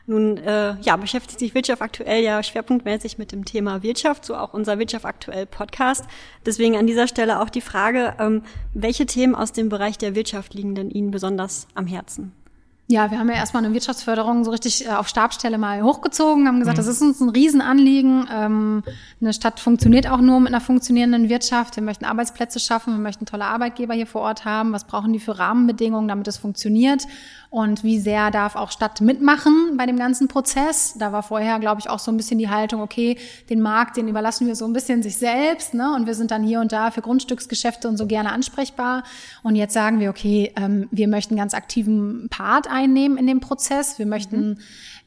Nun, 0.08 0.38
äh, 0.38 0.74
ja, 0.80 0.96
beschäftigt 0.96 1.38
sich 1.38 1.54
Wirtschaft 1.54 1.82
aktuell 1.82 2.24
ja 2.24 2.42
schwerpunktmäßig 2.42 3.18
mit 3.18 3.30
dem 3.30 3.44
Thema 3.44 3.82
Wirtschaft, 3.82 4.24
so 4.24 4.36
auch 4.36 4.54
unser 4.54 4.78
Wirtschaft 4.78 5.04
aktuell 5.04 5.44
Podcast. 5.44 6.06
Deswegen 6.46 6.78
an 6.78 6.86
dieser 6.86 7.06
Stelle 7.06 7.40
auch 7.40 7.50
die 7.50 7.60
Frage, 7.60 8.14
ähm, 8.18 8.42
welche 8.72 9.04
Themen 9.04 9.34
aus 9.34 9.52
dem 9.52 9.68
Bereich 9.68 9.98
der 9.98 10.14
Wirtschaft 10.14 10.54
liegen 10.54 10.74
denn 10.74 10.90
Ihnen 10.90 11.10
besonders 11.10 11.68
am 11.74 11.86
Herzen? 11.86 12.32
Ja, 12.90 13.10
wir 13.10 13.18
haben 13.18 13.28
ja 13.28 13.34
erstmal 13.34 13.62
eine 13.62 13.74
Wirtschaftsförderung 13.74 14.44
so 14.44 14.50
richtig 14.50 14.86
äh, 14.86 14.88
auf 14.88 15.08
Stabstelle 15.08 15.58
mal 15.58 15.82
hochgezogen, 15.82 16.48
haben 16.48 16.58
gesagt, 16.58 16.78
mhm. 16.78 16.80
das 16.80 16.86
ist 16.86 17.02
uns 17.02 17.20
ein 17.20 17.28
Riesenanliegen. 17.28 18.26
Ähm, 18.32 18.82
eine 19.20 19.34
Stadt 19.34 19.60
funktioniert 19.60 20.08
auch 20.08 20.22
nur 20.22 20.40
mit 20.40 20.54
einer 20.54 20.62
funktionierenden 20.62 21.28
Wirtschaft. 21.28 21.76
Wir 21.76 21.82
möchten 21.82 22.06
Arbeitsplätze 22.06 22.58
schaffen, 22.58 22.94
wir 22.94 23.00
möchten 23.00 23.26
tolle 23.26 23.44
Arbeitgeber 23.44 23.92
hier 23.92 24.06
vor 24.06 24.22
Ort 24.22 24.46
haben. 24.46 24.72
Was 24.72 24.84
brauchen 24.84 25.12
die 25.12 25.20
für 25.20 25.38
Rahmenbedingungen, 25.38 26.08
damit 26.08 26.28
es 26.28 26.38
funktioniert? 26.38 27.02
Und 27.50 27.82
wie 27.82 27.98
sehr 27.98 28.30
darf 28.30 28.56
auch 28.56 28.70
Stadt 28.70 29.00
mitmachen 29.00 29.76
bei 29.76 29.86
dem 29.86 29.96
ganzen 29.96 30.28
Prozess. 30.28 30.94
Da 30.98 31.12
war 31.12 31.22
vorher, 31.22 31.58
glaube 31.58 31.80
ich, 31.80 31.88
auch 31.88 31.98
so 31.98 32.10
ein 32.10 32.16
bisschen 32.16 32.38
die 32.38 32.50
Haltung, 32.50 32.82
okay, 32.82 33.16
den 33.48 33.60
Markt, 33.60 33.96
den 33.96 34.08
überlassen 34.08 34.46
wir 34.46 34.54
so 34.54 34.66
ein 34.66 34.72
bisschen 34.72 35.02
sich 35.02 35.16
selbst, 35.16 35.72
ne? 35.72 35.94
Und 35.94 36.06
wir 36.06 36.14
sind 36.14 36.30
dann 36.30 36.42
hier 36.42 36.60
und 36.60 36.72
da 36.72 36.90
für 36.90 37.00
Grundstücksgeschäfte 37.00 37.88
und 37.88 37.96
so 37.96 38.06
gerne 38.06 38.32
ansprechbar. 38.32 39.04
Und 39.42 39.56
jetzt 39.56 39.72
sagen 39.72 39.98
wir, 40.00 40.10
okay, 40.10 40.52
ähm, 40.56 40.88
wir 40.90 41.08
möchten 41.08 41.36
ganz 41.36 41.54
aktiven 41.54 42.28
Part 42.28 42.70
einnehmen 42.70 43.16
in 43.16 43.26
dem 43.26 43.40
Prozess. 43.40 43.98
Wir 43.98 44.06
möchten 44.06 44.50
mhm 44.50 44.58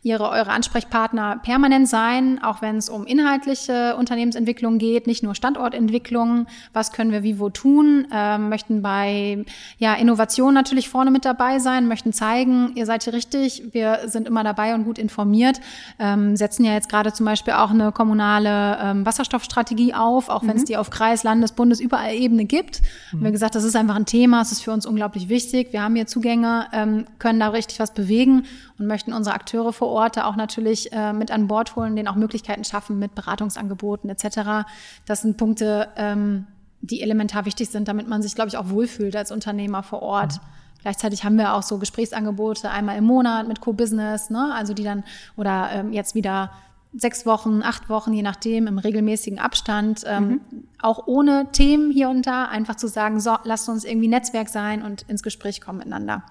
ihre, 0.03 0.29
eure 0.29 0.49
Ansprechpartner 0.49 1.39
permanent 1.43 1.87
sein, 1.87 2.41
auch 2.41 2.61
wenn 2.63 2.77
es 2.77 2.89
um 2.89 3.05
inhaltliche 3.05 3.95
Unternehmensentwicklung 3.97 4.79
geht, 4.79 5.05
nicht 5.05 5.21
nur 5.21 5.35
Standortentwicklung. 5.35 6.47
Was 6.73 6.91
können 6.91 7.11
wir 7.11 7.21
wie 7.21 7.39
wo 7.39 7.49
tun? 7.49 8.07
Ähm, 8.11 8.49
möchten 8.49 8.81
bei 8.81 9.45
ja, 9.77 9.93
Innovation 9.93 10.55
natürlich 10.55 10.89
vorne 10.89 11.11
mit 11.11 11.23
dabei 11.23 11.59
sein, 11.59 11.87
möchten 11.87 12.13
zeigen, 12.13 12.71
ihr 12.75 12.87
seid 12.87 13.03
hier 13.03 13.13
richtig, 13.13 13.73
wir 13.73 13.99
sind 14.05 14.27
immer 14.27 14.43
dabei 14.43 14.73
und 14.73 14.85
gut 14.85 14.97
informiert. 14.97 15.61
Ähm, 15.99 16.35
setzen 16.35 16.65
ja 16.65 16.73
jetzt 16.73 16.89
gerade 16.89 17.13
zum 17.13 17.27
Beispiel 17.27 17.53
auch 17.53 17.69
eine 17.69 17.91
kommunale 17.91 18.79
ähm, 18.81 19.05
Wasserstoffstrategie 19.05 19.93
auf, 19.93 20.29
auch 20.29 20.41
wenn 20.41 20.55
es 20.55 20.63
mhm. 20.63 20.65
die 20.65 20.77
auf 20.77 20.89
Kreis, 20.89 21.23
Landes, 21.23 21.51
Bundes, 21.51 21.79
überall 21.79 22.15
Ebene 22.15 22.45
gibt. 22.45 22.81
Mhm. 23.11 23.19
Und 23.19 23.25
wir 23.25 23.31
gesagt, 23.31 23.53
das 23.53 23.63
ist 23.63 23.75
einfach 23.75 23.95
ein 23.95 24.07
Thema, 24.07 24.41
es 24.41 24.51
ist 24.51 24.63
für 24.63 24.71
uns 24.71 24.87
unglaublich 24.87 25.29
wichtig. 25.29 25.73
Wir 25.73 25.83
haben 25.83 25.93
hier 25.95 26.07
Zugänge, 26.07 26.65
ähm, 26.73 27.05
können 27.19 27.39
da 27.39 27.49
richtig 27.49 27.79
was 27.79 27.93
bewegen 27.93 28.45
und 28.79 28.87
möchten 28.87 29.13
unsere 29.13 29.35
Akteure 29.35 29.71
vor 29.71 29.90
Ort 29.91 30.17
auch 30.19 30.35
natürlich 30.35 30.91
äh, 30.91 31.13
mit 31.13 31.31
an 31.31 31.47
Bord 31.47 31.75
holen, 31.75 31.95
denen 31.95 32.07
auch 32.07 32.15
Möglichkeiten 32.15 32.63
schaffen 32.63 32.99
mit 32.99 33.15
Beratungsangeboten 33.15 34.09
etc. 34.09 34.67
Das 35.05 35.21
sind 35.21 35.37
Punkte, 35.37 35.89
ähm, 35.95 36.47
die 36.81 37.01
elementar 37.01 37.45
wichtig 37.45 37.69
sind, 37.69 37.87
damit 37.87 38.07
man 38.07 38.21
sich, 38.21 38.35
glaube 38.35 38.49
ich, 38.49 38.57
auch 38.57 38.69
wohlfühlt 38.69 39.15
als 39.15 39.31
Unternehmer 39.31 39.83
vor 39.83 40.01
Ort. 40.01 40.35
Mhm. 40.35 40.39
Gleichzeitig 40.81 41.23
haben 41.23 41.37
wir 41.37 41.53
auch 41.53 41.63
so 41.63 41.77
Gesprächsangebote 41.77 42.69
einmal 42.71 42.97
im 42.97 43.03
Monat 43.03 43.47
mit 43.47 43.61
Co-Business, 43.61 44.31
ne? 44.31 44.51
also 44.55 44.73
die 44.73 44.83
dann 44.83 45.03
oder 45.37 45.69
ähm, 45.71 45.93
jetzt 45.93 46.15
wieder 46.15 46.51
sechs 46.93 47.25
Wochen, 47.25 47.61
acht 47.63 47.87
Wochen, 47.87 48.13
je 48.13 48.23
nachdem, 48.23 48.67
im 48.67 48.79
regelmäßigen 48.79 49.39
Abstand, 49.39 50.03
ähm, 50.07 50.27
mhm. 50.27 50.41
auch 50.81 51.07
ohne 51.07 51.51
Themen 51.51 51.91
hier 51.91 52.09
und 52.09 52.25
da, 52.25 52.45
einfach 52.45 52.75
zu 52.75 52.87
sagen, 52.87 53.19
so, 53.19 53.37
lasst 53.43 53.69
uns 53.69 53.85
irgendwie 53.85 54.07
Netzwerk 54.07 54.49
sein 54.49 54.81
und 54.81 55.03
ins 55.03 55.23
Gespräch 55.23 55.61
kommen 55.61 55.77
miteinander 55.77 56.23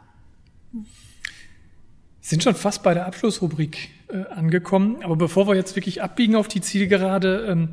sind 2.31 2.43
schon 2.43 2.55
fast 2.55 2.83
bei 2.83 2.95
der 2.95 3.07
Abschlussrubrik 3.07 3.91
äh, 4.09 4.33
angekommen. 4.33 5.03
Aber 5.03 5.17
bevor 5.17 5.47
wir 5.49 5.57
jetzt 5.57 5.77
wirklich 5.77 6.03
abbiegen 6.03 6.37
auf 6.37 6.49
die 6.49 6.61
Zielgerade, 6.61 7.47
ähm, 7.49 7.71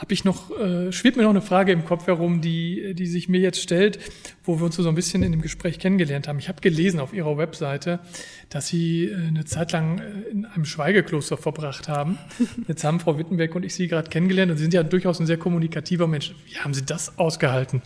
habe 0.00 0.14
ich 0.14 0.24
noch, 0.24 0.50
äh, 0.58 0.92
schwebt 0.92 1.16
mir 1.16 1.24
noch 1.24 1.30
eine 1.30 1.42
Frage 1.42 1.72
im 1.72 1.84
Kopf 1.84 2.06
herum, 2.06 2.40
die, 2.40 2.94
die 2.94 3.06
sich 3.06 3.28
mir 3.28 3.40
jetzt 3.40 3.60
stellt, 3.60 3.98
wo 4.44 4.58
wir 4.58 4.64
uns 4.64 4.76
so 4.76 4.88
ein 4.88 4.94
bisschen 4.94 5.22
in 5.22 5.30
dem 5.30 5.42
Gespräch 5.42 5.78
kennengelernt 5.78 6.26
haben. 6.26 6.38
Ich 6.38 6.48
habe 6.48 6.60
gelesen 6.62 7.00
auf 7.00 7.12
Ihrer 7.12 7.36
Webseite, 7.36 8.00
dass 8.48 8.66
Sie 8.66 9.04
äh, 9.04 9.14
eine 9.14 9.44
Zeit 9.44 9.72
lang 9.72 9.98
äh, 9.98 10.30
in 10.30 10.46
einem 10.46 10.64
Schweigekloster 10.64 11.36
verbracht 11.36 11.88
haben. 11.88 12.18
Jetzt 12.68 12.82
haben 12.82 12.98
Frau 12.98 13.18
Wittenberg 13.18 13.54
und 13.54 13.62
ich 13.62 13.74
Sie 13.74 13.88
gerade 13.88 14.08
kennengelernt 14.08 14.50
und 14.50 14.56
Sie 14.56 14.64
sind 14.64 14.74
ja 14.74 14.82
durchaus 14.82 15.20
ein 15.20 15.26
sehr 15.26 15.36
kommunikativer 15.36 16.06
Mensch. 16.06 16.34
Wie 16.46 16.56
haben 16.58 16.74
Sie 16.74 16.84
das 16.84 17.18
ausgehalten? 17.18 17.82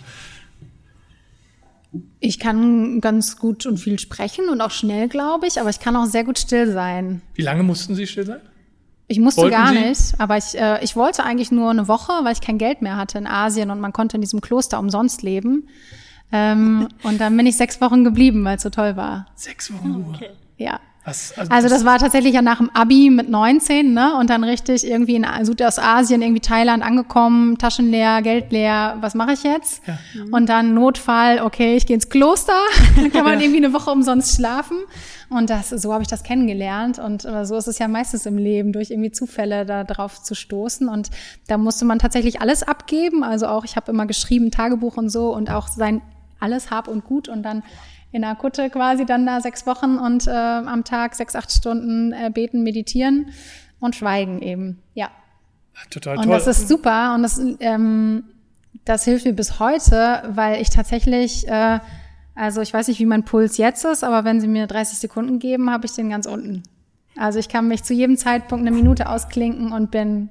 Ich 2.20 2.38
kann 2.38 3.00
ganz 3.00 3.38
gut 3.38 3.66
und 3.66 3.78
viel 3.78 3.98
sprechen 3.98 4.48
und 4.48 4.60
auch 4.60 4.70
schnell, 4.70 5.08
glaube 5.08 5.46
ich, 5.46 5.60
aber 5.60 5.70
ich 5.70 5.80
kann 5.80 5.96
auch 5.96 6.06
sehr 6.06 6.24
gut 6.24 6.38
still 6.38 6.72
sein. 6.72 7.22
Wie 7.34 7.42
lange 7.42 7.62
mussten 7.62 7.94
Sie 7.94 8.06
still 8.06 8.26
sein? 8.26 8.40
Ich 9.06 9.20
musste 9.20 9.42
Wollten 9.42 9.56
gar 9.56 9.68
Sie? 9.72 9.80
nicht, 9.80 10.14
aber 10.18 10.36
ich, 10.38 10.58
äh, 10.58 10.82
ich 10.82 10.96
wollte 10.96 11.24
eigentlich 11.24 11.50
nur 11.50 11.70
eine 11.70 11.88
Woche, 11.88 12.12
weil 12.22 12.32
ich 12.32 12.40
kein 12.40 12.58
Geld 12.58 12.80
mehr 12.80 12.96
hatte 12.96 13.18
in 13.18 13.26
Asien 13.26 13.70
und 13.70 13.80
man 13.80 13.92
konnte 13.92 14.16
in 14.16 14.22
diesem 14.22 14.40
Kloster 14.40 14.78
umsonst 14.78 15.22
leben. 15.22 15.68
Ähm, 16.32 16.88
und 17.02 17.20
dann 17.20 17.36
bin 17.36 17.46
ich 17.46 17.56
sechs 17.56 17.80
Wochen 17.80 18.02
geblieben, 18.02 18.44
weil 18.44 18.56
es 18.56 18.62
so 18.62 18.70
toll 18.70 18.96
war. 18.96 19.26
Sechs 19.34 19.72
Wochen? 19.72 20.06
Okay. 20.14 20.30
Ja. 20.56 20.80
Was, 21.04 21.36
also, 21.36 21.52
also, 21.52 21.68
das 21.68 21.84
war 21.84 21.98
tatsächlich 21.98 22.32
ja 22.32 22.40
nach 22.40 22.56
dem 22.58 22.70
Abi 22.70 23.10
mit 23.10 23.28
19, 23.28 23.92
ne? 23.92 24.16
Und 24.18 24.30
dann 24.30 24.42
richtig 24.42 24.86
irgendwie 24.86 25.16
in 25.16 25.26
Südostasien, 25.42 26.22
irgendwie 26.22 26.40
Thailand 26.40 26.82
angekommen, 26.82 27.58
Taschen 27.58 27.90
leer, 27.90 28.22
Geld 28.22 28.52
leer, 28.52 28.96
was 29.00 29.14
mache 29.14 29.32
ich 29.34 29.42
jetzt? 29.42 29.82
Ja. 29.86 29.98
Und 30.30 30.48
dann 30.48 30.72
Notfall, 30.72 31.40
okay, 31.40 31.76
ich 31.76 31.84
gehe 31.84 31.94
ins 31.94 32.08
Kloster, 32.08 32.58
dann 32.96 33.12
kann 33.12 33.24
man 33.24 33.34
ja. 33.34 33.44
irgendwie 33.44 33.64
eine 33.64 33.74
Woche 33.74 33.90
umsonst 33.90 34.36
schlafen. 34.36 34.78
Und 35.28 35.50
das, 35.50 35.70
so 35.70 35.92
habe 35.92 36.02
ich 36.02 36.08
das 36.08 36.22
kennengelernt. 36.22 36.98
Und 36.98 37.26
äh, 37.26 37.44
so 37.44 37.56
ist 37.56 37.66
es 37.66 37.78
ja 37.78 37.88
meistens 37.88 38.24
im 38.24 38.38
Leben, 38.38 38.72
durch 38.72 38.90
irgendwie 38.90 39.12
Zufälle 39.12 39.66
da 39.66 39.84
drauf 39.84 40.22
zu 40.22 40.34
stoßen. 40.34 40.88
Und 40.88 41.10
da 41.48 41.58
musste 41.58 41.84
man 41.84 41.98
tatsächlich 41.98 42.40
alles 42.40 42.62
abgeben. 42.62 43.24
Also 43.24 43.46
auch, 43.48 43.64
ich 43.64 43.76
habe 43.76 43.92
immer 43.92 44.06
geschrieben, 44.06 44.50
Tagebuch 44.50 44.96
und 44.96 45.10
so 45.10 45.34
und 45.34 45.50
auch 45.50 45.68
sein 45.68 46.00
alles 46.40 46.70
Hab 46.70 46.88
und 46.88 47.04
Gut 47.04 47.28
und 47.28 47.42
dann 47.42 47.62
in 48.14 48.22
der 48.22 48.36
Kutte 48.36 48.70
quasi 48.70 49.04
dann 49.04 49.26
da 49.26 49.40
sechs 49.40 49.66
Wochen 49.66 49.98
und 49.98 50.28
äh, 50.28 50.30
am 50.30 50.84
Tag 50.84 51.16
sechs, 51.16 51.34
acht 51.34 51.50
Stunden 51.50 52.12
äh, 52.12 52.30
beten, 52.32 52.62
meditieren 52.62 53.26
und 53.80 53.96
schweigen 53.96 54.40
eben. 54.40 54.78
Ja. 54.94 55.10
Total 55.90 56.14
toll. 56.14 56.24
Und 56.24 56.30
das 56.30 56.46
ist 56.46 56.68
super 56.68 57.16
und 57.16 57.24
das, 57.24 57.40
ähm, 57.58 58.22
das 58.84 59.04
hilft 59.04 59.24
mir 59.26 59.32
bis 59.32 59.58
heute, 59.58 60.22
weil 60.28 60.62
ich 60.62 60.70
tatsächlich, 60.70 61.48
äh, 61.48 61.80
also 62.36 62.60
ich 62.60 62.72
weiß 62.72 62.86
nicht, 62.86 63.00
wie 63.00 63.06
mein 63.06 63.24
Puls 63.24 63.56
jetzt 63.56 63.84
ist, 63.84 64.04
aber 64.04 64.24
wenn 64.24 64.40
Sie 64.40 64.46
mir 64.46 64.68
30 64.68 64.98
Sekunden 64.98 65.40
geben, 65.40 65.68
habe 65.68 65.86
ich 65.86 65.92
den 65.94 66.08
ganz 66.08 66.26
unten. 66.26 66.62
Also 67.16 67.40
ich 67.40 67.48
kann 67.48 67.66
mich 67.66 67.82
zu 67.82 67.94
jedem 67.94 68.16
Zeitpunkt 68.16 68.64
eine 68.64 68.74
Minute 68.74 69.08
ausklinken 69.08 69.72
und 69.72 69.90
bin. 69.90 70.30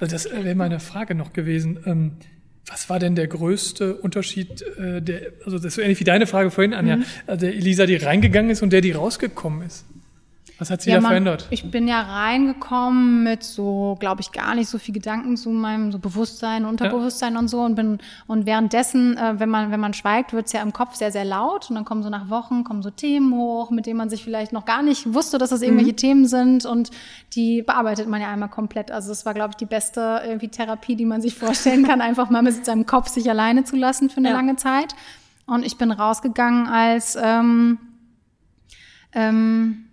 Also 0.00 0.16
das 0.16 0.24
wäre 0.32 0.56
meine 0.56 0.80
Frage 0.80 1.14
noch 1.14 1.32
gewesen. 1.32 1.78
Ähm 1.86 2.16
was 2.68 2.90
war 2.90 2.98
denn 2.98 3.14
der 3.14 3.26
größte 3.26 3.96
Unterschied, 3.96 4.62
äh, 4.78 5.00
der, 5.00 5.32
also 5.44 5.56
das 5.56 5.66
ist 5.66 5.74
so 5.74 5.80
ähnlich 5.80 6.00
wie 6.00 6.04
deine 6.04 6.26
Frage 6.26 6.50
vorhin, 6.50 6.74
Anja, 6.74 6.96
mhm. 6.96 7.04
also 7.26 7.46
der 7.46 7.54
Elisa, 7.54 7.86
die 7.86 7.96
reingegangen 7.96 8.50
ist 8.50 8.62
und 8.62 8.72
der, 8.72 8.80
die 8.80 8.92
rausgekommen 8.92 9.62
ist? 9.62 9.84
Was 10.58 10.70
hat 10.70 10.82
sie 10.82 10.90
ja, 10.90 10.96
da 10.96 11.02
man, 11.02 11.10
verändert? 11.10 11.46
Ich 11.50 11.70
bin 11.70 11.86
ja 11.86 12.00
reingekommen 12.00 13.22
mit 13.22 13.44
so, 13.44 13.96
glaube 14.00 14.22
ich, 14.22 14.32
gar 14.32 14.56
nicht 14.56 14.68
so 14.68 14.78
viel 14.78 14.92
Gedanken 14.92 15.36
zu 15.36 15.50
meinem 15.50 15.92
so 15.92 16.00
Bewusstsein, 16.00 16.64
Unterbewusstsein 16.64 17.34
ja. 17.34 17.38
und 17.38 17.48
so 17.48 17.60
und 17.60 17.76
bin 17.76 17.98
und 18.26 18.44
währenddessen, 18.44 19.16
äh, 19.16 19.38
wenn 19.38 19.48
man 19.48 19.70
wenn 19.70 19.78
man 19.78 19.94
schweigt, 19.94 20.32
wird's 20.32 20.52
ja 20.52 20.60
im 20.62 20.72
Kopf 20.72 20.96
sehr 20.96 21.12
sehr 21.12 21.24
laut 21.24 21.70
und 21.70 21.76
dann 21.76 21.84
kommen 21.84 22.02
so 22.02 22.10
nach 22.10 22.28
Wochen 22.28 22.64
kommen 22.64 22.82
so 22.82 22.90
Themen 22.90 23.32
hoch, 23.34 23.70
mit 23.70 23.86
denen 23.86 23.98
man 23.98 24.10
sich 24.10 24.24
vielleicht 24.24 24.52
noch 24.52 24.64
gar 24.64 24.82
nicht 24.82 25.14
wusste, 25.14 25.38
dass 25.38 25.50
das 25.50 25.62
irgendwelche 25.62 25.92
mhm. 25.92 25.96
Themen 25.96 26.26
sind 26.26 26.66
und 26.66 26.90
die 27.34 27.62
bearbeitet 27.62 28.08
man 28.08 28.20
ja 28.20 28.28
einmal 28.28 28.48
komplett. 28.48 28.90
Also 28.90 29.12
es 29.12 29.24
war, 29.24 29.34
glaube 29.34 29.50
ich, 29.50 29.56
die 29.56 29.66
beste 29.66 30.22
irgendwie 30.24 30.48
Therapie, 30.48 30.96
die 30.96 31.06
man 31.06 31.22
sich 31.22 31.34
vorstellen 31.36 31.86
kann, 31.86 32.00
einfach 32.00 32.30
mal 32.30 32.42
mit 32.42 32.64
seinem 32.64 32.84
Kopf 32.84 33.08
sich 33.08 33.30
alleine 33.30 33.62
zu 33.62 33.76
lassen 33.76 34.10
für 34.10 34.18
eine 34.18 34.30
ja. 34.30 34.34
lange 34.34 34.56
Zeit. 34.56 34.96
Und 35.46 35.64
ich 35.64 35.78
bin 35.78 35.92
rausgegangen 35.92 36.66
als 36.66 37.16
ähm, 37.20 37.78
ähm, 39.12 39.87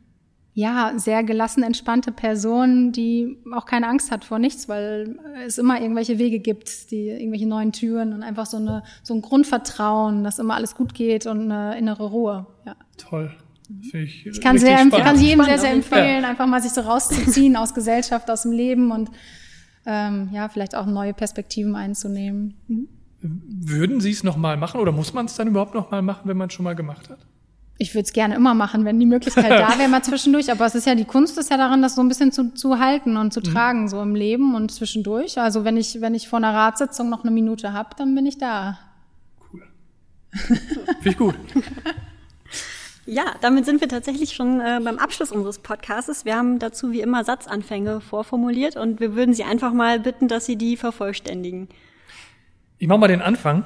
ja, 0.58 0.94
sehr 0.96 1.22
gelassen, 1.26 1.64
entspannte 1.64 2.14
Person, 2.14 2.94
die 2.94 3.38
auch 3.54 3.66
keine 3.66 3.90
Angst 3.90 4.10
hat 4.10 4.24
vor 4.24 4.40
nichts, 4.40 4.70
weil 4.70 5.20
es 5.46 5.58
immer 5.58 5.82
irgendwelche 5.82 6.18
Wege 6.18 6.40
gibt, 6.40 6.92
die 6.92 7.10
irgendwelche 7.10 7.46
neuen 7.46 7.74
Türen 7.74 8.14
und 8.14 8.24
einfach 8.24 8.46
so 8.46 8.56
eine 8.56 8.82
so 9.04 9.14
ein 9.14 9.22
Grundvertrauen, 9.22 10.24
dass 10.24 10.40
immer 10.40 10.56
alles 10.56 10.74
gut 10.74 10.94
geht 10.94 11.26
und 11.26 11.52
eine 11.52 11.78
innere 11.78 12.06
Ruhe. 12.06 12.48
Ja. 12.66 12.78
Toll. 12.98 13.36
Ich, 13.92 14.26
ich 14.26 14.40
kann 14.40 14.58
sehr 14.58 14.78
kann 14.90 15.20
jedem 15.20 15.44
sehr 15.44 15.60
sehr 15.60 15.74
empfehlen, 15.74 16.24
ja. 16.24 16.30
einfach 16.30 16.48
mal 16.48 16.62
sich 16.62 16.72
so 16.72 16.82
rauszuziehen 16.82 17.58
aus 17.58 17.74
Gesellschaft, 17.74 18.32
aus 18.32 18.44
dem 18.44 18.54
Leben 18.54 18.92
und 18.92 19.12
ähm, 19.86 20.30
ja 20.32 20.48
vielleicht 20.48 20.74
auch 20.74 20.86
neue 20.86 21.14
Perspektiven 21.14 21.76
einzunehmen. 21.76 22.54
Mhm. 22.70 22.88
Würden 23.22 24.00
Sie 24.00 24.12
es 24.12 24.24
noch 24.24 24.38
mal 24.38 24.56
machen 24.56 24.80
oder 24.80 24.94
muss 24.94 25.14
man 25.14 25.26
es 25.26 25.36
dann 25.36 25.50
überhaupt 25.50 25.74
noch 25.74 25.92
mal 25.92 26.02
machen, 26.02 26.30
wenn 26.30 26.38
man 26.38 26.48
es 26.48 26.54
schon 26.54 26.64
mal 26.64 26.76
gemacht 26.76 27.10
hat? 27.10 27.20
Ich 27.78 27.94
würde 27.94 28.06
es 28.06 28.14
gerne 28.14 28.36
immer 28.36 28.54
machen, 28.54 28.86
wenn 28.86 29.00
die 29.00 29.06
Möglichkeit 29.06 29.52
da 29.52 29.78
wäre, 29.78 29.90
mal 29.90 30.04
zwischendurch. 30.04 30.52
Aber 30.52 30.66
es 30.66 30.76
ist 30.76 30.88
ja 30.88 30.96
die 30.96 31.06
Kunst 31.06 31.38
ist 31.38 31.50
ja 31.50 31.58
darin, 31.58 31.82
das 31.82 31.96
so 31.96 32.02
ein 32.02 32.08
bisschen 32.08 32.32
zu, 32.32 32.54
zu 32.54 32.80
halten 32.80 33.18
und 33.18 33.34
zu 33.34 33.42
mhm. 33.42 33.44
tragen, 33.46 33.90
so 33.90 34.02
im 34.02 34.16
Leben 34.16 34.56
und 34.56 34.72
zwischendurch. 34.72 35.40
Also 35.40 35.66
wenn 35.66 35.78
ich, 35.78 36.00
wenn 36.02 36.16
ich 36.16 36.30
vor 36.30 36.38
einer 36.38 36.54
Ratssitzung 36.54 37.10
noch 37.10 37.24
eine 37.24 37.32
Minute 37.32 37.74
habe, 37.74 37.90
dann 37.98 38.16
bin 38.16 38.26
ich 38.26 38.38
da. 38.38 38.80
Cool. 39.52 39.64
Finde 40.32 41.10
ich 41.10 41.18
gut. 41.18 41.36
Ja, 43.08 43.36
damit 43.42 43.66
sind 43.66 43.82
wir 43.82 43.88
tatsächlich 43.88 44.34
schon 44.34 44.60
äh, 44.60 44.80
beim 44.84 44.98
Abschluss 44.98 45.32
unseres 45.32 45.60
Podcasts. 45.60 46.26
Wir 46.26 46.36
haben 46.36 46.58
dazu 46.58 46.92
wie 46.92 47.02
immer 47.02 47.24
Satzanfänge 47.24 48.02
vorformuliert 48.02 48.78
und 48.78 49.00
wir 49.00 49.16
würden 49.16 49.36
Sie 49.36 49.44
einfach 49.44 49.74
mal 49.74 50.00
bitten, 50.00 50.28
dass 50.28 50.48
Sie 50.48 50.56
die 50.56 50.76
vervollständigen. 50.76 51.68
Ich 52.80 52.88
mache 52.88 53.00
mal 53.00 53.08
den 53.08 53.22
Anfang. 53.22 53.64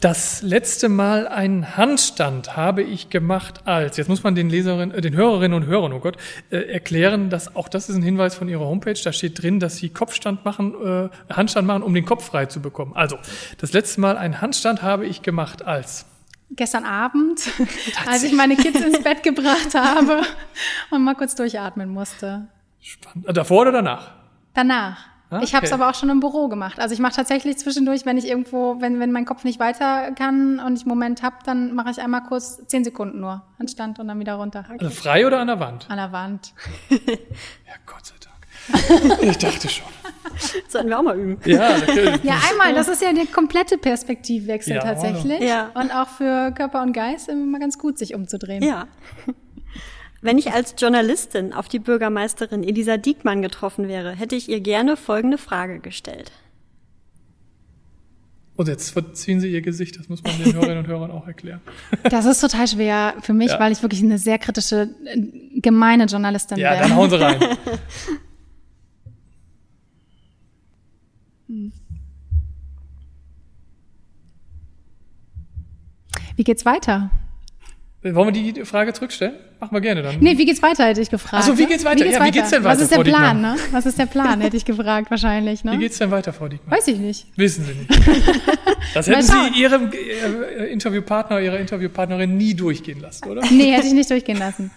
Das 0.00 0.42
letzte 0.42 0.88
Mal 0.88 1.26
einen 1.26 1.76
Handstand 1.76 2.56
habe 2.56 2.84
ich 2.84 3.10
gemacht 3.10 3.66
als, 3.66 3.96
jetzt 3.96 4.06
muss 4.06 4.22
man 4.22 4.36
den 4.36 4.48
Leserinnen, 4.48 4.96
äh, 4.96 5.00
den 5.00 5.14
Hörerinnen 5.14 5.60
und 5.60 5.66
Hörern, 5.66 5.92
oh 5.92 5.98
Gott, 5.98 6.16
äh, 6.50 6.58
erklären, 6.58 7.30
dass 7.30 7.56
auch 7.56 7.68
das 7.68 7.88
ist 7.88 7.96
ein 7.96 8.02
Hinweis 8.02 8.36
von 8.36 8.48
ihrer 8.48 8.64
Homepage, 8.64 8.94
da 9.02 9.12
steht 9.12 9.42
drin, 9.42 9.58
dass 9.58 9.78
sie 9.78 9.88
Kopfstand 9.88 10.44
machen, 10.44 10.74
äh, 10.80 11.34
Handstand 11.34 11.66
machen, 11.66 11.82
um 11.82 11.94
den 11.94 12.04
Kopf 12.04 12.26
frei 12.26 12.46
zu 12.46 12.62
bekommen. 12.62 12.92
Also, 12.94 13.18
das 13.58 13.72
letzte 13.72 14.00
Mal 14.00 14.16
einen 14.16 14.40
Handstand 14.40 14.82
habe 14.82 15.04
ich 15.04 15.22
gemacht 15.22 15.62
als 15.62 16.06
gestern 16.52 16.84
Abend, 16.84 17.40
als 18.06 18.22
ich 18.22 18.32
meine 18.32 18.54
Kids 18.54 18.80
ins 18.80 19.02
Bett 19.02 19.24
gebracht 19.24 19.74
habe 19.74 20.22
und 20.90 21.02
mal 21.02 21.16
kurz 21.16 21.34
durchatmen 21.34 21.88
musste. 21.88 22.46
Spannend. 22.80 23.36
Davor 23.36 23.62
oder 23.62 23.72
danach? 23.72 24.12
Danach. 24.54 25.07
Okay. 25.30 25.44
Ich 25.44 25.54
habe 25.54 25.66
es 25.66 25.72
aber 25.72 25.90
auch 25.90 25.94
schon 25.94 26.08
im 26.08 26.20
Büro 26.20 26.48
gemacht. 26.48 26.78
Also 26.78 26.94
ich 26.94 27.00
mache 27.00 27.14
tatsächlich 27.14 27.58
zwischendurch, 27.58 28.06
wenn 28.06 28.16
ich 28.16 28.26
irgendwo, 28.26 28.80
wenn, 28.80 28.98
wenn 28.98 29.12
mein 29.12 29.26
Kopf 29.26 29.44
nicht 29.44 29.60
weiter 29.60 30.12
kann 30.12 30.58
und 30.58 30.76
ich 30.76 30.82
einen 30.82 30.88
Moment 30.88 31.22
habe, 31.22 31.36
dann 31.44 31.74
mache 31.74 31.90
ich 31.90 32.00
einmal 32.00 32.22
kurz 32.22 32.66
zehn 32.66 32.82
Sekunden 32.82 33.20
nur 33.20 33.42
Handstand 33.58 33.98
und 33.98 34.08
dann 34.08 34.18
wieder 34.18 34.34
runter. 34.34 34.64
Okay. 34.66 34.78
Also 34.80 34.90
frei 34.90 35.26
oder 35.26 35.40
an 35.40 35.48
der 35.48 35.60
Wand? 35.60 35.86
An 35.90 35.98
der 35.98 36.12
Wand. 36.12 36.54
ja, 36.88 37.74
Gott 37.84 38.06
sei 38.06 38.14
Dank. 38.20 39.22
ich 39.22 39.36
dachte 39.36 39.68
schon. 39.68 39.86
Sollten 40.68 40.88
wir 40.88 40.98
auch 40.98 41.02
mal 41.02 41.18
üben. 41.18 41.38
Ja, 41.44 41.76
ja, 42.22 42.38
einmal, 42.50 42.74
das 42.74 42.88
ist 42.88 43.02
ja 43.02 43.12
der 43.12 43.26
komplette 43.26 43.76
Perspektivwechsel 43.76 44.76
ja, 44.76 44.82
tatsächlich. 44.82 45.40
Ja. 45.40 45.70
Und 45.74 45.90
auch 45.94 46.08
für 46.08 46.52
Körper 46.52 46.82
und 46.82 46.92
Geist 46.92 47.28
immer 47.28 47.58
ganz 47.58 47.78
gut, 47.78 47.98
sich 47.98 48.14
umzudrehen. 48.14 48.62
Ja. 48.62 48.86
Wenn 50.20 50.36
ich 50.38 50.52
als 50.52 50.74
Journalistin 50.76 51.52
auf 51.52 51.68
die 51.68 51.78
Bürgermeisterin 51.78 52.64
Elisa 52.64 52.96
Diekmann 52.96 53.40
getroffen 53.40 53.86
wäre, 53.86 54.10
hätte 54.12 54.34
ich 54.34 54.48
ihr 54.48 54.60
gerne 54.60 54.96
folgende 54.96 55.38
Frage 55.38 55.78
gestellt. 55.78 56.32
Und 58.56 58.66
jetzt 58.66 58.90
verziehen 58.90 59.38
Sie 59.40 59.52
Ihr 59.52 59.62
Gesicht, 59.62 59.96
das 60.00 60.08
muss 60.08 60.20
man 60.24 60.36
den 60.36 60.52
Hörerinnen 60.52 60.78
und 60.78 60.88
Hörern 60.88 61.12
auch 61.12 61.28
erklären. 61.28 61.60
Das 62.10 62.24
ist 62.24 62.40
total 62.40 62.66
schwer 62.66 63.14
für 63.20 63.32
mich, 63.32 63.50
ja. 63.50 63.60
weil 63.60 63.70
ich 63.70 63.82
wirklich 63.82 64.02
eine 64.02 64.18
sehr 64.18 64.38
kritische, 64.38 64.90
äh, 65.04 65.60
gemeine 65.60 66.06
Journalistin 66.06 66.58
ja, 66.58 66.70
bin. 66.70 66.78
Ja, 66.80 66.88
dann 66.88 66.96
hauen 66.96 67.08
Sie 67.08 67.20
rein. 67.20 67.40
Wie 76.34 76.44
geht's 76.44 76.64
weiter? 76.64 77.10
Wollen 78.00 78.32
wir 78.32 78.52
die 78.52 78.64
Frage 78.64 78.92
zurückstellen? 78.92 79.34
Machen 79.58 79.74
wir 79.74 79.80
gerne 79.80 80.02
dann. 80.02 80.20
Nee, 80.20 80.38
wie 80.38 80.46
geht's 80.46 80.62
weiter, 80.62 80.84
hätte 80.84 81.00
ich 81.00 81.10
gefragt. 81.10 81.42
Also 81.42 81.58
wie 81.58 81.66
geht's 81.66 81.84
weiter? 81.84 81.98
Wie 81.98 82.04
geht's 82.04 82.14
ja, 82.14 82.20
weiter? 82.20 82.32
wie 82.32 82.38
geht's 82.38 82.50
denn 82.50 82.62
weiter? 82.62 82.76
Was 82.76 82.82
ist 82.82 82.92
der 82.92 83.02
Plan, 83.02 83.40
ne? 83.40 83.56
Was 83.72 83.86
ist 83.86 83.98
der 83.98 84.06
Plan, 84.06 84.40
hätte 84.40 84.56
ich 84.56 84.64
gefragt, 84.64 85.10
wahrscheinlich, 85.10 85.64
ne? 85.64 85.72
Wie 85.72 85.78
geht's 85.78 85.98
denn 85.98 86.12
weiter, 86.12 86.32
Frau 86.32 86.46
Diekmann? 86.46 86.78
Weiß 86.78 86.86
ich 86.86 86.98
nicht. 86.98 87.26
Wissen 87.36 87.64
Sie 87.64 87.74
nicht. 87.74 87.90
Das 88.94 89.06
hätten 89.06 89.22
Sie 89.22 89.60
Ihrem 89.60 89.90
äh, 89.92 90.66
Interviewpartner, 90.66 91.40
Ihrer 91.40 91.58
Interviewpartnerin 91.58 92.36
nie 92.36 92.54
durchgehen 92.54 93.00
lassen, 93.00 93.28
oder? 93.28 93.42
Nee, 93.50 93.72
hätte 93.72 93.86
ich 93.86 93.92
nicht 93.92 94.08
durchgehen 94.08 94.38
lassen. 94.38 94.70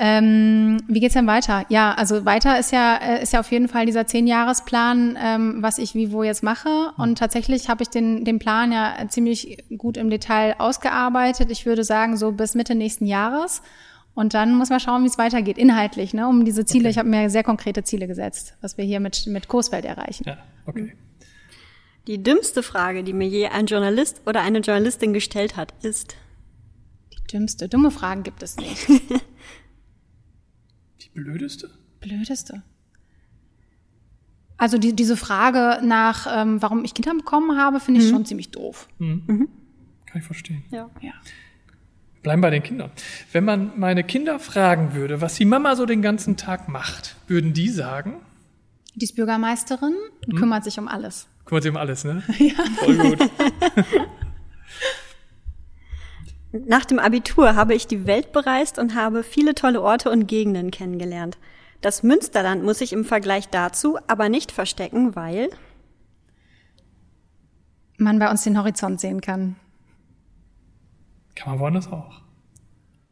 Ähm, 0.00 0.78
wie 0.86 1.00
geht's 1.00 1.14
denn 1.14 1.26
weiter? 1.26 1.64
Ja, 1.68 1.92
also 1.94 2.24
weiter 2.24 2.58
ist 2.58 2.70
ja 2.70 2.96
äh, 2.96 3.22
ist 3.22 3.32
ja 3.32 3.40
auf 3.40 3.50
jeden 3.50 3.68
Fall 3.68 3.84
dieser 3.84 4.06
Zehnjahresplan, 4.06 5.18
ähm, 5.20 5.56
was 5.60 5.78
ich 5.78 5.94
wie 5.94 6.12
wo 6.12 6.22
jetzt 6.22 6.42
mache. 6.42 6.92
Und 6.96 7.18
tatsächlich 7.18 7.68
habe 7.68 7.82
ich 7.82 7.88
den 7.88 8.24
den 8.24 8.38
Plan 8.38 8.70
ja 8.70 8.96
ziemlich 9.08 9.64
gut 9.76 9.96
im 9.96 10.08
Detail 10.08 10.54
ausgearbeitet. 10.58 11.50
Ich 11.50 11.66
würde 11.66 11.82
sagen 11.82 12.16
so 12.16 12.30
bis 12.32 12.54
Mitte 12.54 12.74
nächsten 12.74 13.06
Jahres. 13.06 13.62
Und 14.14 14.34
dann 14.34 14.54
muss 14.54 14.68
man 14.68 14.80
schauen, 14.80 15.04
wie 15.04 15.08
es 15.08 15.18
weitergeht, 15.18 15.58
inhaltlich, 15.58 16.12
ne, 16.12 16.26
um 16.28 16.44
diese 16.44 16.64
Ziele. 16.64 16.86
Okay. 16.86 16.90
Ich 16.90 16.98
habe 16.98 17.08
mir 17.08 17.30
sehr 17.30 17.44
konkrete 17.44 17.84
Ziele 17.84 18.08
gesetzt, 18.08 18.54
was 18.60 18.76
wir 18.76 18.84
hier 18.84 19.00
mit 19.00 19.26
mit 19.26 19.48
Kursfeld 19.48 19.84
erreichen. 19.84 20.24
Ja, 20.26 20.38
okay. 20.66 20.92
Die 22.06 22.22
dümmste 22.22 22.62
Frage, 22.62 23.04
die 23.04 23.12
mir 23.12 23.28
je 23.28 23.48
ein 23.48 23.66
Journalist 23.66 24.22
oder 24.26 24.40
eine 24.40 24.60
Journalistin 24.60 25.12
gestellt 25.12 25.56
hat, 25.56 25.74
ist. 25.82 26.16
Die 27.12 27.26
dümmste. 27.32 27.68
Dumme 27.68 27.90
Fragen 27.90 28.22
gibt 28.22 28.42
es 28.42 28.56
nicht. 28.56 28.86
Blödeste? 31.24 31.70
Blödeste. 32.00 32.62
Also 34.56 34.78
die, 34.78 34.94
diese 34.94 35.16
Frage 35.16 35.80
nach, 35.84 36.26
ähm, 36.30 36.62
warum 36.62 36.84
ich 36.84 36.94
Kinder 36.94 37.14
bekommen 37.14 37.58
habe, 37.58 37.80
finde 37.80 38.00
ich 38.00 38.06
mhm. 38.06 38.10
schon 38.10 38.24
ziemlich 38.26 38.50
doof. 38.50 38.88
Mhm. 38.98 39.22
Mhm. 39.26 39.48
Kann 40.06 40.20
ich 40.20 40.24
verstehen. 40.24 40.64
Ja. 40.70 40.90
ja. 41.00 41.12
Bleiben 42.22 42.40
bei 42.40 42.50
den 42.50 42.62
Kindern. 42.62 42.90
Wenn 43.32 43.44
man 43.44 43.72
meine 43.78 44.04
Kinder 44.04 44.38
fragen 44.38 44.94
würde, 44.94 45.20
was 45.20 45.34
die 45.34 45.44
Mama 45.44 45.76
so 45.76 45.86
den 45.86 46.02
ganzen 46.02 46.36
Tag 46.36 46.68
macht, 46.68 47.16
würden 47.26 47.52
die 47.52 47.68
sagen? 47.68 48.14
Die 48.94 49.04
ist 49.04 49.14
Bürgermeisterin 49.14 49.94
und 50.26 50.32
hm? 50.32 50.38
kümmert 50.38 50.64
sich 50.64 50.78
um 50.78 50.88
alles. 50.88 51.28
Kümmert 51.44 51.62
sich 51.62 51.70
um 51.70 51.76
alles, 51.76 52.04
ne? 52.04 52.22
ja. 52.38 52.64
Voll 52.80 52.96
gut. 52.96 53.18
Nach 56.52 56.84
dem 56.84 56.98
Abitur 56.98 57.56
habe 57.56 57.74
ich 57.74 57.86
die 57.86 58.06
Welt 58.06 58.32
bereist 58.32 58.78
und 58.78 58.94
habe 58.94 59.22
viele 59.22 59.54
tolle 59.54 59.82
Orte 59.82 60.10
und 60.10 60.26
Gegenden 60.26 60.70
kennengelernt. 60.70 61.36
Das 61.80 62.02
Münsterland 62.02 62.64
muss 62.64 62.80
ich 62.80 62.92
im 62.92 63.04
Vergleich 63.04 63.48
dazu 63.48 63.98
aber 64.06 64.28
nicht 64.28 64.50
verstecken, 64.50 65.14
weil 65.14 65.50
man 67.98 68.18
bei 68.18 68.30
uns 68.30 68.44
den 68.44 68.58
Horizont 68.58 69.00
sehen 69.00 69.20
kann. 69.20 69.56
Kann 71.34 71.52
man 71.52 71.60
woanders 71.60 71.92
auch. 71.92 72.22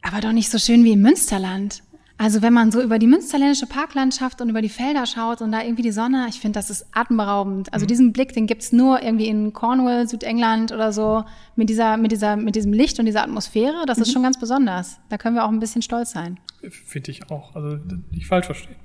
Aber 0.02 0.20
doch 0.20 0.32
nicht 0.32 0.50
so 0.50 0.58
schön 0.58 0.84
wie 0.84 0.92
im 0.92 1.02
Münsterland. 1.02 1.82
Also 2.18 2.40
wenn 2.40 2.54
man 2.54 2.72
so 2.72 2.80
über 2.80 2.98
die 2.98 3.06
münsterländische 3.06 3.66
Parklandschaft 3.66 4.40
und 4.40 4.48
über 4.48 4.62
die 4.62 4.70
Felder 4.70 5.04
schaut 5.04 5.42
und 5.42 5.52
da 5.52 5.62
irgendwie 5.62 5.82
die 5.82 5.92
Sonne, 5.92 6.26
ich 6.30 6.40
finde, 6.40 6.58
das 6.58 6.70
ist 6.70 6.86
atemberaubend. 6.92 7.72
Also 7.74 7.84
mhm. 7.84 7.88
diesen 7.88 8.12
Blick, 8.12 8.32
den 8.32 8.46
gibt's 8.46 8.72
nur 8.72 9.02
irgendwie 9.02 9.26
in 9.26 9.52
Cornwall, 9.52 10.08
Südengland 10.08 10.72
oder 10.72 10.92
so, 10.92 11.24
mit 11.56 11.68
dieser, 11.68 11.98
mit 11.98 12.12
dieser, 12.12 12.36
mit 12.36 12.56
diesem 12.56 12.72
Licht 12.72 12.98
und 12.98 13.04
dieser 13.04 13.22
Atmosphäre. 13.22 13.84
Das 13.86 13.98
mhm. 13.98 14.02
ist 14.02 14.12
schon 14.12 14.22
ganz 14.22 14.40
besonders. 14.40 14.98
Da 15.10 15.18
können 15.18 15.36
wir 15.36 15.44
auch 15.44 15.50
ein 15.50 15.60
bisschen 15.60 15.82
stolz 15.82 16.12
sein. 16.12 16.38
Finde 16.70 17.10
ich 17.10 17.30
auch. 17.30 17.54
Also 17.54 17.78
nicht 18.10 18.26
falsch 18.26 18.46
verstehen. 18.46 18.76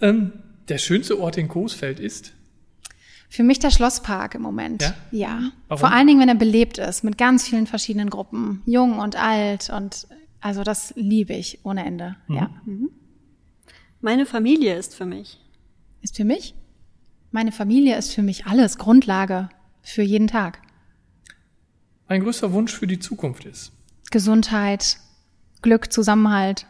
Ähm, 0.00 0.32
der 0.68 0.78
schönste 0.78 1.20
Ort 1.20 1.38
in 1.38 1.46
Coesfeld 1.46 2.00
ist? 2.00 2.32
Für 3.28 3.44
mich 3.44 3.58
der 3.58 3.70
Schlosspark 3.70 4.34
im 4.34 4.42
Moment. 4.42 4.94
Ja. 5.10 5.50
ja. 5.68 5.76
Vor 5.76 5.92
allen 5.92 6.06
Dingen, 6.06 6.20
wenn 6.20 6.28
er 6.28 6.34
belebt 6.34 6.78
ist, 6.78 7.04
mit 7.04 7.18
ganz 7.18 7.48
vielen 7.48 7.66
verschiedenen 7.66 8.10
Gruppen, 8.10 8.62
jung 8.64 8.98
und 8.98 9.16
alt 9.16 9.70
und 9.70 10.06
also 10.44 10.62
das 10.62 10.92
liebe 10.94 11.32
ich 11.32 11.64
ohne 11.64 11.86
Ende. 11.86 12.16
Mhm. 12.28 12.36
Ja. 12.36 12.50
Mhm. 12.66 12.90
Meine 14.02 14.26
Familie 14.26 14.76
ist 14.76 14.94
für 14.94 15.06
mich. 15.06 15.40
Ist 16.02 16.16
für 16.18 16.26
mich? 16.26 16.54
Meine 17.30 17.50
Familie 17.50 17.96
ist 17.96 18.12
für 18.12 18.22
mich 18.22 18.44
alles 18.44 18.76
Grundlage 18.76 19.48
für 19.80 20.02
jeden 20.02 20.26
Tag. 20.26 20.60
Mein 22.10 22.22
größter 22.22 22.52
Wunsch 22.52 22.74
für 22.74 22.86
die 22.86 22.98
Zukunft 22.98 23.46
ist 23.46 23.72
Gesundheit, 24.10 24.98
Glück, 25.62 25.90
Zusammenhalt. 25.90 26.66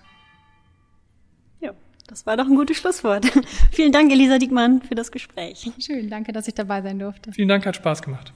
Ja, 1.60 1.72
das 2.06 2.26
war 2.26 2.36
doch 2.36 2.46
ein 2.46 2.54
gutes 2.54 2.76
Schlusswort. 2.76 3.26
Vielen 3.72 3.90
Dank, 3.90 4.12
Elisa 4.12 4.38
Diekmann, 4.38 4.82
für 4.82 4.94
das 4.94 5.10
Gespräch. 5.10 5.68
Schön, 5.80 6.08
danke, 6.08 6.32
dass 6.32 6.46
ich 6.46 6.54
dabei 6.54 6.80
sein 6.80 7.00
durfte. 7.00 7.32
Vielen 7.32 7.48
Dank, 7.48 7.66
hat 7.66 7.74
Spaß 7.74 8.02
gemacht. 8.02 8.32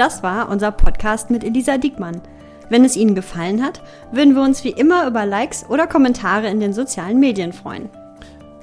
Das 0.00 0.22
war 0.22 0.48
unser 0.48 0.70
Podcast 0.70 1.28
mit 1.28 1.44
Elisa 1.44 1.76
Diekmann. 1.76 2.22
Wenn 2.70 2.86
es 2.86 2.96
Ihnen 2.96 3.14
gefallen 3.14 3.62
hat, 3.62 3.82
würden 4.12 4.34
wir 4.34 4.40
uns 4.40 4.64
wie 4.64 4.70
immer 4.70 5.06
über 5.06 5.26
Likes 5.26 5.68
oder 5.68 5.86
Kommentare 5.86 6.48
in 6.48 6.58
den 6.58 6.72
sozialen 6.72 7.20
Medien 7.20 7.52
freuen. 7.52 7.90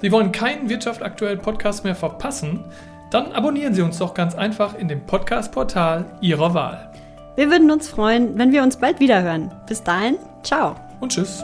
Sie 0.02 0.12
wollen 0.12 0.32
keinen 0.32 0.68
Wirtschaft 0.68 1.04
aktuell 1.04 1.38
Podcast 1.38 1.84
mehr 1.84 1.94
verpassen? 1.94 2.66
Dann 3.12 3.34
abonnieren 3.34 3.76
Sie 3.76 3.84
uns 3.84 4.00
doch 4.00 4.16
ganz 4.16 4.34
einfach 4.34 4.76
in 4.80 4.88
dem 4.88 5.06
Podcast-Portal 5.06 6.06
Ihrer 6.22 6.56
Wahl. 6.56 6.92
Wir 7.36 7.52
würden 7.52 7.70
uns 7.70 7.88
freuen, 7.88 8.36
wenn 8.40 8.52
wir 8.52 8.64
uns 8.64 8.78
bald 8.78 9.00
wieder 9.00 9.22
hören. 9.22 9.52
Bis 9.68 9.84
dahin, 9.84 10.18
Ciao. 10.42 10.74
Und 11.02 11.12
tschüss. 11.12 11.44